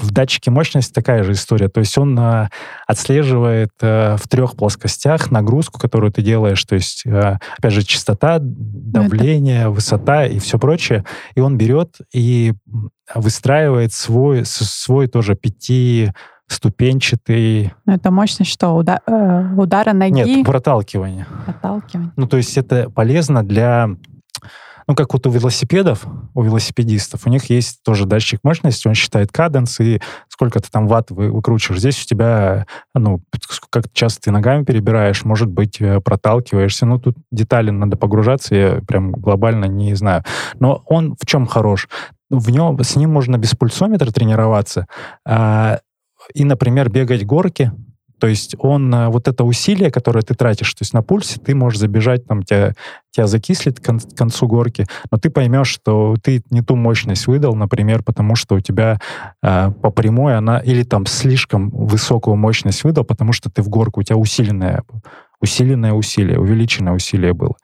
В 0.00 0.10
датчике 0.10 0.50
мощности 0.50 0.92
такая 0.92 1.22
же 1.22 1.32
история. 1.32 1.68
То 1.68 1.80
есть 1.80 1.96
он 1.98 2.18
э, 2.18 2.48
отслеживает 2.86 3.70
э, 3.80 4.16
в 4.16 4.28
трех 4.28 4.56
плоскостях 4.56 5.30
нагрузку, 5.30 5.78
которую 5.78 6.12
ты 6.12 6.22
делаешь. 6.22 6.62
То 6.64 6.74
есть, 6.74 7.02
э, 7.06 7.38
опять 7.58 7.72
же, 7.72 7.82
частота, 7.82 8.38
давление, 8.40 9.62
Это... 9.62 9.70
высота 9.70 10.26
и 10.26 10.38
все 10.38 10.58
прочее. 10.58 11.04
И 11.34 11.40
он 11.40 11.56
берет 11.56 11.98
и 12.12 12.54
выстраивает 13.14 13.92
свой, 13.92 14.44
свой 14.44 15.06
тоже 15.06 15.34
пяти 15.34 16.12
ступенчатый... 16.48 17.72
Ну, 17.86 17.94
это 17.94 18.10
мощность 18.10 18.50
что? 18.50 18.70
Уда 18.76 19.00
э, 19.06 19.54
удара 19.56 19.92
ноги? 19.92 20.12
Нет, 20.12 20.46
проталкивание. 20.46 21.26
Проталкивание. 21.44 22.12
Ну, 22.16 22.26
то 22.26 22.36
есть 22.36 22.56
это 22.56 22.90
полезно 22.90 23.42
для 23.42 23.88
ну, 24.92 24.96
как 24.96 25.14
вот 25.14 25.26
у 25.26 25.30
велосипедов, 25.30 26.04
у 26.34 26.42
велосипедистов, 26.42 27.26
у 27.26 27.30
них 27.30 27.48
есть 27.48 27.82
тоже 27.82 28.04
датчик 28.04 28.40
мощности, 28.42 28.88
он 28.88 28.94
считает 28.94 29.32
каденс, 29.32 29.80
и 29.80 30.02
сколько 30.28 30.60
ты 30.60 30.70
там 30.70 30.86
ватт 30.86 31.10
вы, 31.10 31.32
выкручиваешь. 31.32 31.80
Здесь 31.80 32.02
у 32.02 32.06
тебя, 32.06 32.66
ну, 32.94 33.22
как 33.70 33.90
часто 33.94 34.20
ты 34.20 34.30
ногами 34.30 34.64
перебираешь, 34.64 35.24
может 35.24 35.48
быть, 35.48 35.80
э, 35.80 36.00
проталкиваешься. 36.00 36.84
Ну, 36.84 36.98
тут 36.98 37.16
детали 37.30 37.70
надо 37.70 37.96
погружаться, 37.96 38.54
я 38.54 38.80
прям 38.86 39.12
глобально 39.12 39.64
не 39.64 39.94
знаю. 39.94 40.24
Но 40.60 40.82
он 40.84 41.16
в 41.18 41.24
чем 41.24 41.46
хорош? 41.46 41.88
В 42.28 42.50
нем, 42.50 42.78
с 42.78 42.94
ним 42.94 43.12
можно 43.12 43.38
без 43.38 43.54
пульсометра 43.54 44.10
тренироваться, 44.10 44.88
а, 45.26 45.78
и, 46.34 46.44
например, 46.44 46.90
бегать 46.90 47.24
горки, 47.24 47.72
то 48.22 48.28
есть 48.28 48.54
он, 48.60 48.94
э, 48.94 49.08
вот 49.08 49.26
это 49.26 49.42
усилие, 49.42 49.90
которое 49.90 50.22
ты 50.22 50.34
тратишь, 50.34 50.72
то 50.74 50.82
есть 50.82 50.94
на 50.94 51.02
пульсе 51.02 51.40
ты 51.40 51.56
можешь 51.56 51.80
забежать, 51.80 52.24
там 52.24 52.44
тебя, 52.44 52.72
тебя 53.10 53.26
закислит 53.26 53.80
к 53.80 54.16
концу 54.16 54.46
горки, 54.46 54.86
но 55.10 55.18
ты 55.18 55.28
поймешь, 55.28 55.66
что 55.66 56.14
ты 56.22 56.40
не 56.50 56.62
ту 56.62 56.76
мощность 56.76 57.26
выдал, 57.26 57.56
например, 57.56 58.04
потому 58.04 58.36
что 58.36 58.54
у 58.54 58.60
тебя 58.60 59.00
э, 59.42 59.72
по 59.72 59.90
прямой 59.90 60.36
она, 60.36 60.60
или 60.60 60.84
там 60.84 61.06
слишком 61.06 61.70
высокую 61.70 62.36
мощность 62.36 62.84
выдал, 62.84 63.02
потому 63.02 63.32
что 63.32 63.50
ты 63.50 63.60
в 63.60 63.68
горку, 63.68 63.98
у 63.98 64.02
тебя 64.04 64.16
усиленная 64.16 64.84
усиленное 65.42 65.92
усилие, 65.92 66.38
увеличенное 66.38 66.94
усилие 66.94 67.34
было. 67.34 67.56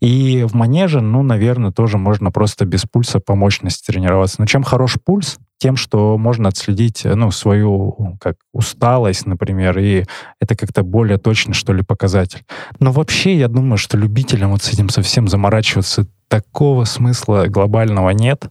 И 0.00 0.44
в 0.44 0.54
манеже, 0.54 1.00
ну, 1.00 1.22
наверное, 1.22 1.72
тоже 1.72 1.98
можно 1.98 2.30
просто 2.30 2.66
без 2.66 2.82
пульса 2.82 3.18
по 3.18 3.34
мощности 3.34 3.90
тренироваться. 3.90 4.36
Но 4.38 4.46
чем 4.46 4.62
хорош 4.62 4.98
пульс, 5.02 5.38
тем, 5.58 5.76
что 5.76 6.18
можно 6.18 6.50
отследить, 6.50 7.04
ну, 7.04 7.30
свою 7.30 8.18
как 8.20 8.36
усталость, 8.52 9.26
например, 9.26 9.78
и 9.78 10.04
это 10.38 10.54
как-то 10.54 10.82
более 10.82 11.16
точно, 11.16 11.54
что 11.54 11.72
ли, 11.72 11.82
показатель. 11.82 12.44
Но 12.80 12.92
вообще, 12.92 13.36
я 13.36 13.48
думаю, 13.48 13.78
что 13.78 13.96
любителям 13.96 14.50
вот 14.50 14.62
с 14.62 14.72
этим 14.72 14.90
совсем 14.90 15.26
заморачиваться 15.26 16.06
такого 16.28 16.84
смысла 16.84 17.46
глобального 17.46 18.10
нет. 18.10 18.48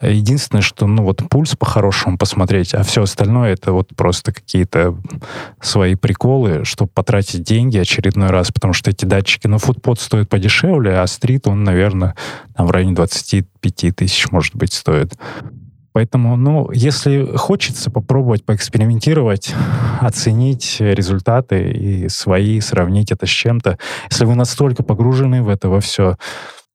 Единственное, 0.00 0.62
что, 0.62 0.86
ну, 0.86 1.02
вот 1.02 1.28
пульс 1.28 1.56
по-хорошему 1.56 2.18
посмотреть, 2.18 2.72
а 2.72 2.84
все 2.84 3.02
остальное 3.02 3.54
это 3.54 3.72
вот 3.72 3.88
просто 3.96 4.32
какие-то 4.32 4.96
свои 5.60 5.96
приколы, 5.96 6.64
чтобы 6.64 6.90
потратить 6.94 7.42
деньги 7.42 7.78
очередной 7.78 8.28
раз, 8.28 8.52
потому 8.52 8.74
что 8.74 8.90
эти 8.90 9.04
датчики, 9.04 9.48
ну, 9.48 9.58
футпот 9.58 9.98
стоит 9.98 10.28
подешевле, 10.28 11.00
а 11.00 11.06
стрит, 11.08 11.48
он, 11.48 11.64
наверное, 11.64 12.14
там 12.56 12.68
в 12.68 12.70
районе 12.70 12.94
25 12.94 13.96
тысяч, 13.96 14.30
может 14.30 14.54
быть, 14.54 14.72
стоит. 14.72 15.14
Поэтому, 15.92 16.36
ну, 16.36 16.70
если 16.70 17.36
хочется 17.36 17.90
попробовать 17.90 18.44
поэкспериментировать, 18.44 19.52
оценить 20.00 20.76
результаты 20.78 21.72
и 21.72 22.08
свои, 22.08 22.60
сравнить 22.60 23.10
это 23.10 23.26
с 23.26 23.30
чем-то, 23.30 23.78
если 24.08 24.24
вы 24.24 24.36
настолько 24.36 24.84
погружены 24.84 25.42
в 25.42 25.48
это 25.48 25.68
во 25.68 25.80
все, 25.80 26.16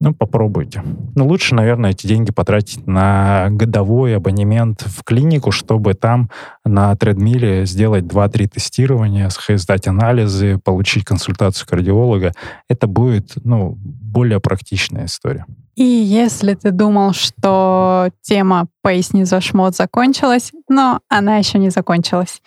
ну, 0.04 0.14
попробуйте. 0.14 0.84
Но 1.16 1.26
лучше, 1.26 1.56
наверное, 1.56 1.92
эти 1.92 2.06
деньги 2.06 2.32
потратить 2.32 2.86
на 2.86 3.48
годовой 3.50 4.18
абонемент 4.18 4.82
в 4.82 5.02
клинику, 5.06 5.52
чтобы 5.52 5.94
там 5.94 6.30
на 6.66 6.94
тредмиле 6.98 7.66
сделать 7.66 8.04
2-3 8.04 8.50
тестирования, 8.50 9.30
сдать 9.30 9.88
анализы, 9.88 10.60
получить 10.62 11.06
консультацию 11.06 11.66
кардиолога. 11.70 12.34
Это 12.68 12.86
будет, 12.88 13.32
ну, 13.46 13.78
более 13.78 14.42
практичная 14.42 15.06
история. 15.06 15.46
И 15.76 15.84
если 15.84 16.54
ты 16.54 16.72
думал, 16.72 17.14
что 17.14 18.10
тема 18.22 18.68
«Поясни 18.82 19.24
за 19.24 19.40
шмот» 19.40 19.76
закончилась, 19.76 20.52
но 20.68 21.00
она 21.08 21.38
еще 21.38 21.60
не 21.60 21.70
закончилась. 21.70 22.42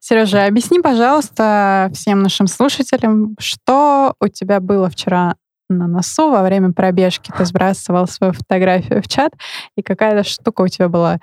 Сережа, 0.00 0.44
объясни, 0.44 0.80
пожалуйста, 0.80 1.88
всем 1.94 2.22
нашим 2.22 2.48
слушателям, 2.48 3.36
что 3.38 4.14
у 4.20 4.26
тебя 4.26 4.58
было 4.58 4.90
вчера 4.90 5.36
на 5.68 5.86
носу 5.86 6.30
во 6.30 6.42
время 6.42 6.72
пробежки. 6.72 7.32
Ты 7.36 7.44
сбрасывал 7.44 8.06
свою 8.06 8.32
фотографию 8.32 9.02
в 9.02 9.08
чат, 9.08 9.32
и 9.76 9.82
какая-то 9.82 10.28
штука 10.28 10.62
у 10.62 10.68
тебя 10.68 10.88
была 10.88 11.18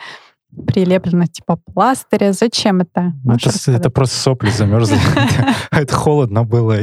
прилеплена 0.68 1.28
типа 1.28 1.58
пластыря. 1.74 2.34
Зачем 2.34 2.82
это? 2.82 3.14
Ну, 3.24 3.36
это, 3.36 3.50
это 3.72 3.90
просто 3.90 4.18
сопли 4.18 4.50
замерзли. 4.50 4.98
Это 5.72 5.96
холодно 5.96 6.44
было, 6.44 6.80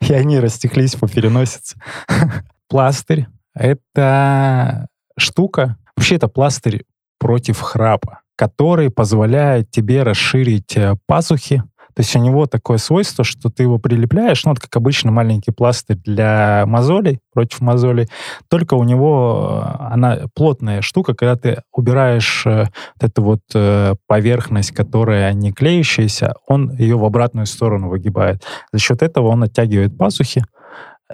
и 0.00 0.12
они 0.12 0.40
растеклись 0.40 0.96
по 0.96 1.08
переносице. 1.08 1.76
Пластырь— 2.68 3.26
это 3.54 4.88
штука, 5.16 5.78
вообще 5.96 6.16
это 6.16 6.28
пластырь 6.28 6.84
против 7.18 7.60
храпа, 7.60 8.20
который 8.36 8.90
позволяет 8.90 9.70
тебе 9.70 10.02
расширить 10.02 10.76
э, 10.76 10.94
пазухи, 11.06 11.62
то 11.98 12.02
есть 12.02 12.14
у 12.14 12.20
него 12.20 12.46
такое 12.46 12.78
свойство, 12.78 13.24
что 13.24 13.50
ты 13.50 13.64
его 13.64 13.78
прилепляешь, 13.78 14.44
ну, 14.44 14.52
вот 14.52 14.60
как 14.60 14.76
обычно 14.76 15.10
маленький 15.10 15.50
пластырь 15.50 15.96
для 15.96 16.62
мозолей, 16.64 17.18
против 17.32 17.60
мозолей, 17.60 18.06
только 18.48 18.74
у 18.74 18.84
него 18.84 19.64
э, 19.64 19.82
она 19.90 20.18
плотная 20.32 20.80
штука, 20.80 21.14
когда 21.14 21.34
ты 21.34 21.62
убираешь 21.72 22.46
э, 22.46 22.66
вот 23.00 23.10
эту 23.10 23.22
вот 23.24 23.40
э, 23.52 23.96
поверхность, 24.06 24.70
которая 24.70 25.32
не 25.32 25.52
клеющаяся, 25.52 26.34
он 26.46 26.70
ее 26.76 26.96
в 26.96 27.04
обратную 27.04 27.46
сторону 27.46 27.88
выгибает. 27.88 28.44
За 28.72 28.78
счет 28.78 29.02
этого 29.02 29.26
он 29.26 29.42
оттягивает 29.42 29.98
пазухи, 29.98 30.44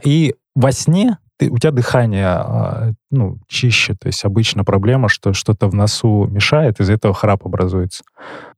и 0.04 0.34
во 0.54 0.70
сне 0.70 1.16
ты, 1.36 1.50
у 1.50 1.58
тебя 1.58 1.72
дыхание 1.72 2.26
а, 2.26 2.92
ну, 3.10 3.38
чище. 3.48 3.94
То 3.94 4.06
есть 4.06 4.24
обычно 4.24 4.64
проблема, 4.64 5.08
что 5.08 5.32
что-то 5.32 5.68
в 5.68 5.74
носу 5.74 6.26
мешает, 6.26 6.80
из-за 6.80 6.92
этого 6.92 7.14
храп 7.14 7.44
образуется. 7.44 8.04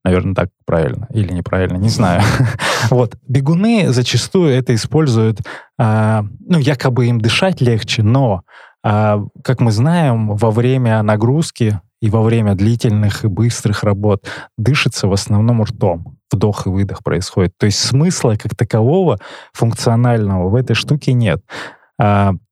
Наверное, 0.07 0.37
так 0.37 0.51
правильно. 0.65 1.09
Или 1.11 1.33
неправильно, 1.33 1.79
не 1.79 1.89
знаю. 1.89 2.23
Вот. 2.91 3.17
Бегуны 3.27 3.89
зачастую 3.89 4.51
это 4.51 4.73
используют, 4.73 5.41
а, 5.77 6.25
ну, 6.39 6.59
якобы 6.59 7.07
им 7.07 7.21
дышать 7.21 7.61
легче, 7.61 8.05
но, 8.05 8.43
а, 8.85 9.25
как 9.43 9.61
мы 9.61 9.73
знаем, 9.73 10.37
во 10.37 10.53
время 10.53 11.03
нагрузки 11.03 11.81
и 12.01 12.09
во 12.09 12.23
время 12.23 12.55
длительных 12.55 13.25
и 13.25 13.29
быстрых 13.29 13.83
работ 13.83 14.25
дышится 14.57 15.09
в 15.09 15.13
основном 15.13 15.65
ртом. 15.65 16.19
Вдох 16.31 16.67
и 16.67 16.71
выдох 16.71 17.03
происходит. 17.03 17.55
То 17.59 17.67
есть 17.67 17.81
смысла 17.81 18.37
как 18.41 18.55
такового 18.55 19.19
функционального 19.53 20.49
в 20.49 20.55
этой 20.55 20.75
штуке 20.75 21.15
нет 21.15 21.43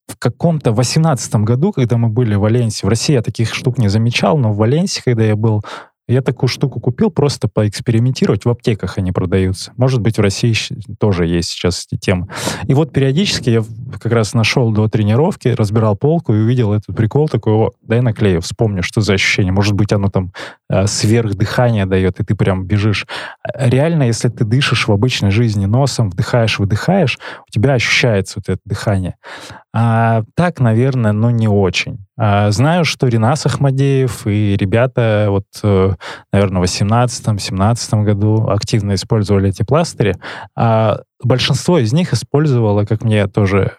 в 0.07 0.17
каком-то 0.19 0.73
18 0.73 1.35
году, 1.37 1.73
когда 1.73 1.97
мы 1.97 2.09
были 2.09 2.35
в 2.35 2.41
Валенсии, 2.41 2.85
в 2.85 2.89
России 2.89 3.15
я 3.15 3.23
таких 3.23 3.55
штук 3.55 3.79
не 3.79 3.89
замечал, 3.89 4.37
но 4.37 4.53
в 4.53 4.57
Валенсии, 4.57 5.03
когда 5.03 5.25
я 5.25 5.37
был, 5.37 5.63
я 6.07 6.21
такую 6.21 6.49
штуку 6.49 6.81
купил 6.81 7.11
просто 7.11 7.49
поэкспериментировать. 7.49 8.45
В 8.45 8.51
аптеках 8.51 8.99
они 8.99 9.13
продаются. 9.13 9.73
Может 9.77 10.01
быть, 10.01 10.19
в 10.19 10.21
России 10.21 10.55
тоже 10.99 11.27
есть 11.27 11.51
сейчас 11.51 11.87
эти 11.91 11.99
темы. 11.99 12.29
И 12.67 12.75
вот 12.75 12.93
периодически 12.93 13.51
я 13.51 13.65
как 14.01 14.13
раз 14.13 14.35
нашел 14.35 14.71
до 14.71 14.89
тренировки, 14.89 15.49
разбирал 15.49 15.97
полку 15.97 16.35
и 16.35 16.39
увидел 16.39 16.73
этот 16.75 16.95
прикол 16.95 17.29
такой, 17.29 17.55
о, 17.55 17.71
дай 17.83 18.01
наклею, 18.01 18.41
вспомню, 18.43 18.83
что 18.83 19.01
за 19.01 19.15
ощущение. 19.15 19.53
Может 19.53 19.73
быть, 19.73 19.93
оно 19.93 20.09
там 20.09 20.33
э, 20.69 20.87
сверхдыхание 20.87 21.87
дает, 21.87 22.21
и 22.21 22.25
ты 22.25 22.35
прям 22.35 22.67
бежишь. 22.67 23.07
Реально, 23.55 24.05
если 24.05 24.29
ты 24.29 24.45
дышишь 24.45 24.87
в 24.89 24.93
обычной 24.93 25.31
жизни 25.31 25.65
носом, 25.65 26.11
вдыхаешь, 26.11 26.59
выдыхаешь, 26.59 27.19
у 27.49 27.51
тебя 27.51 27.75
ощущается 27.75 28.41
вот 28.41 28.49
это 28.49 28.61
дыхание. 28.65 29.17
А 29.77 30.23
так, 30.37 30.61
наверное, 30.61 31.11
ну 31.11 31.31
не 31.31 31.49
очень. 31.49 32.07
А, 32.17 32.53
знаю, 32.53 32.85
что 32.85 33.09
Ренас 33.09 33.45
Ахмадеев 33.45 34.25
и 34.25 34.57
ребята 34.57 35.27
вот, 35.31 35.47
э, 35.65 35.95
наверное, 36.33 36.61
в 36.61 36.65
18-17 36.65 38.05
году 38.05 38.49
активно 38.49 38.95
использовали 38.95 39.49
эти 39.49 39.65
пластыри. 39.65 40.17
А 40.57 41.01
большинство 41.21 41.79
из 41.79 41.93
них 41.93 42.13
использовало, 42.13 42.85
как 42.85 43.03
мне 43.03 43.27
тоже 43.27 43.73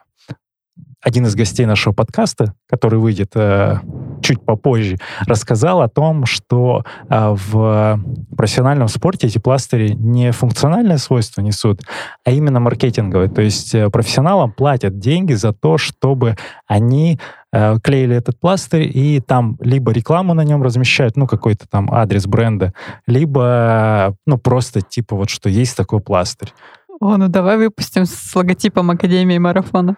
один 1.02 1.28
из 1.28 1.36
гостей 1.36 1.66
нашего 1.66 1.94
подкаста, 1.94 2.56
который 2.68 3.00
выйдет 3.00 3.32
э, 3.36 3.78
чуть 4.22 4.44
попозже, 4.44 4.98
рассказал 5.28 5.82
о 5.82 5.90
том, 5.90 6.26
что 6.26 6.84
э, 7.10 7.36
в 7.36 8.00
профессиональном 8.36 8.88
спорте 8.88 9.28
эти 9.28 9.38
пластыри 9.38 9.94
не 9.94 10.32
функциональное 10.32 10.98
свойство 10.98 11.42
несут, 11.42 11.82
а 12.24 12.32
именно 12.32 12.60
маркетинговые. 12.60 13.30
То 13.30 13.42
есть 13.42 13.76
э, 13.76 13.90
профессионалам 13.90 14.52
платят 14.52 15.00
деньги 15.00 15.34
за 15.34 15.54
то, 15.54 15.78
чтобы 15.78 16.36
они 16.68 17.20
э, 17.52 17.78
клеили 17.84 18.16
этот 18.16 18.40
пластырь 18.40 18.90
и 18.94 19.20
там 19.20 19.58
либо 19.60 19.92
рекламу 19.92 20.34
на 20.34 20.44
нем 20.44 20.64
размещают, 20.64 21.18
ну 21.18 21.28
какой-то 21.28 21.68
там 21.68 21.92
адрес 21.92 22.26
бренда, 22.28 22.74
либо 23.08 24.16
ну 24.26 24.38
просто 24.38 24.82
типа 24.82 25.16
вот 25.16 25.30
что 25.30 25.50
есть 25.50 25.78
такой 25.78 26.00
пластырь. 26.00 26.54
О, 27.00 27.18
ну 27.18 27.28
давай 27.28 27.58
выпустим 27.58 28.06
с 28.06 28.36
логотипом 28.36 28.90
Академии 28.92 29.38
марафона. 29.38 29.98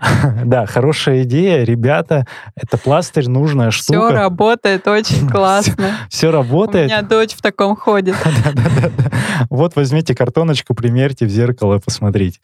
Да, 0.44 0.66
хорошая 0.66 1.22
идея. 1.22 1.64
Ребята, 1.64 2.26
это 2.54 2.76
пластырь, 2.76 3.28
нужная 3.28 3.70
штука. 3.70 4.08
Все 4.08 4.10
работает 4.10 4.86
очень 4.88 5.28
классно. 5.30 5.92
Все 6.08 6.30
работает. 6.30 6.86
У 6.86 6.88
меня 6.88 7.02
дочь 7.02 7.34
в 7.34 7.42
таком 7.42 7.76
ходит. 7.76 8.16
Вот 9.50 9.76
возьмите 9.76 10.14
картоночку, 10.14 10.74
примерьте 10.74 11.26
в 11.26 11.28
зеркало, 11.28 11.78
посмотрите. 11.78 12.40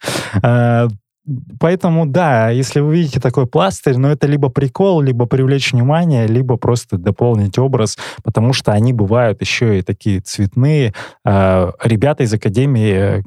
Поэтому, 1.59 2.05
да, 2.05 2.49
если 2.49 2.79
вы 2.79 2.95
видите 2.95 3.19
такой 3.19 3.47
пластырь, 3.47 3.97
ну, 3.97 4.09
это 4.09 4.27
либо 4.27 4.49
прикол, 4.49 5.01
либо 5.01 5.25
привлечь 5.25 5.71
внимание, 5.71 6.27
либо 6.27 6.57
просто 6.57 6.97
дополнить 6.97 7.57
образ, 7.57 7.97
потому 8.23 8.53
что 8.53 8.73
они 8.73 8.93
бывают 8.93 9.41
еще 9.41 9.79
и 9.79 9.81
такие 9.81 10.19
цветные. 10.19 10.93
А, 11.25 11.71
ребята 11.83 12.23
из 12.23 12.33
Академии 12.33 13.23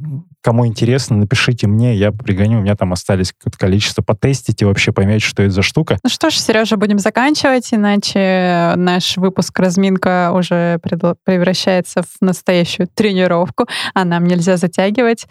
Кому 0.47 0.65
интересно, 0.65 1.17
напишите 1.17 1.67
мне, 1.67 1.97
я 1.97 2.13
пригоню. 2.13 2.61
У 2.61 2.63
меня 2.63 2.77
там 2.77 2.93
остались 2.93 3.33
какое-то 3.33 3.59
количество. 3.59 4.03
Потестите 4.03 4.65
вообще, 4.65 4.93
поймете, 4.93 5.27
что 5.27 5.43
это 5.43 5.51
за 5.51 5.63
штука. 5.63 5.99
Ну 6.05 6.09
что 6.09 6.31
ж, 6.31 6.35
Сережа, 6.35 6.77
будем 6.77 7.01
заканчивать, 7.01 7.75
иначе 7.75 8.75
наш 8.77 9.17
выпуск 9.17 9.59
«Разминка» 9.59 10.31
уже 10.33 10.79
превращается 10.79 12.03
в 12.03 12.21
настоящую 12.21 12.87
тренировку, 12.87 13.67
а 13.93 14.05
нам 14.05 14.23
нельзя 14.23 14.57
затягивать. 14.57 15.27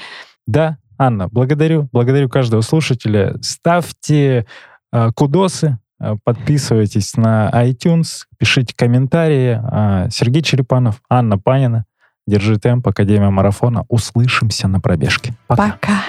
Да, 0.48 0.80
Анна, 0.98 1.28
благодарю. 1.28 1.90
Благодарю 1.92 2.30
каждого 2.30 2.62
слушателя. 2.62 3.36
Ставьте 3.42 4.46
э, 4.92 5.12
кудосы, 5.16 5.80
э, 6.00 6.16
подписывайтесь 6.24 7.16
на 7.18 7.50
iTunes, 7.54 8.24
пишите 8.38 8.74
комментарии. 8.76 9.62
Э, 9.62 10.10
Сергей 10.10 10.42
Черепанов, 10.42 11.02
Анна 11.10 11.38
Панина. 11.38 11.86
Держи 12.28 12.58
темп, 12.58 12.88
Академия 12.88 13.30
марафона. 13.30 13.86
Услышимся 13.88 14.68
на 14.68 14.80
пробежке. 14.80 15.36
Пока. 15.48 15.72
Пока. 15.72 16.02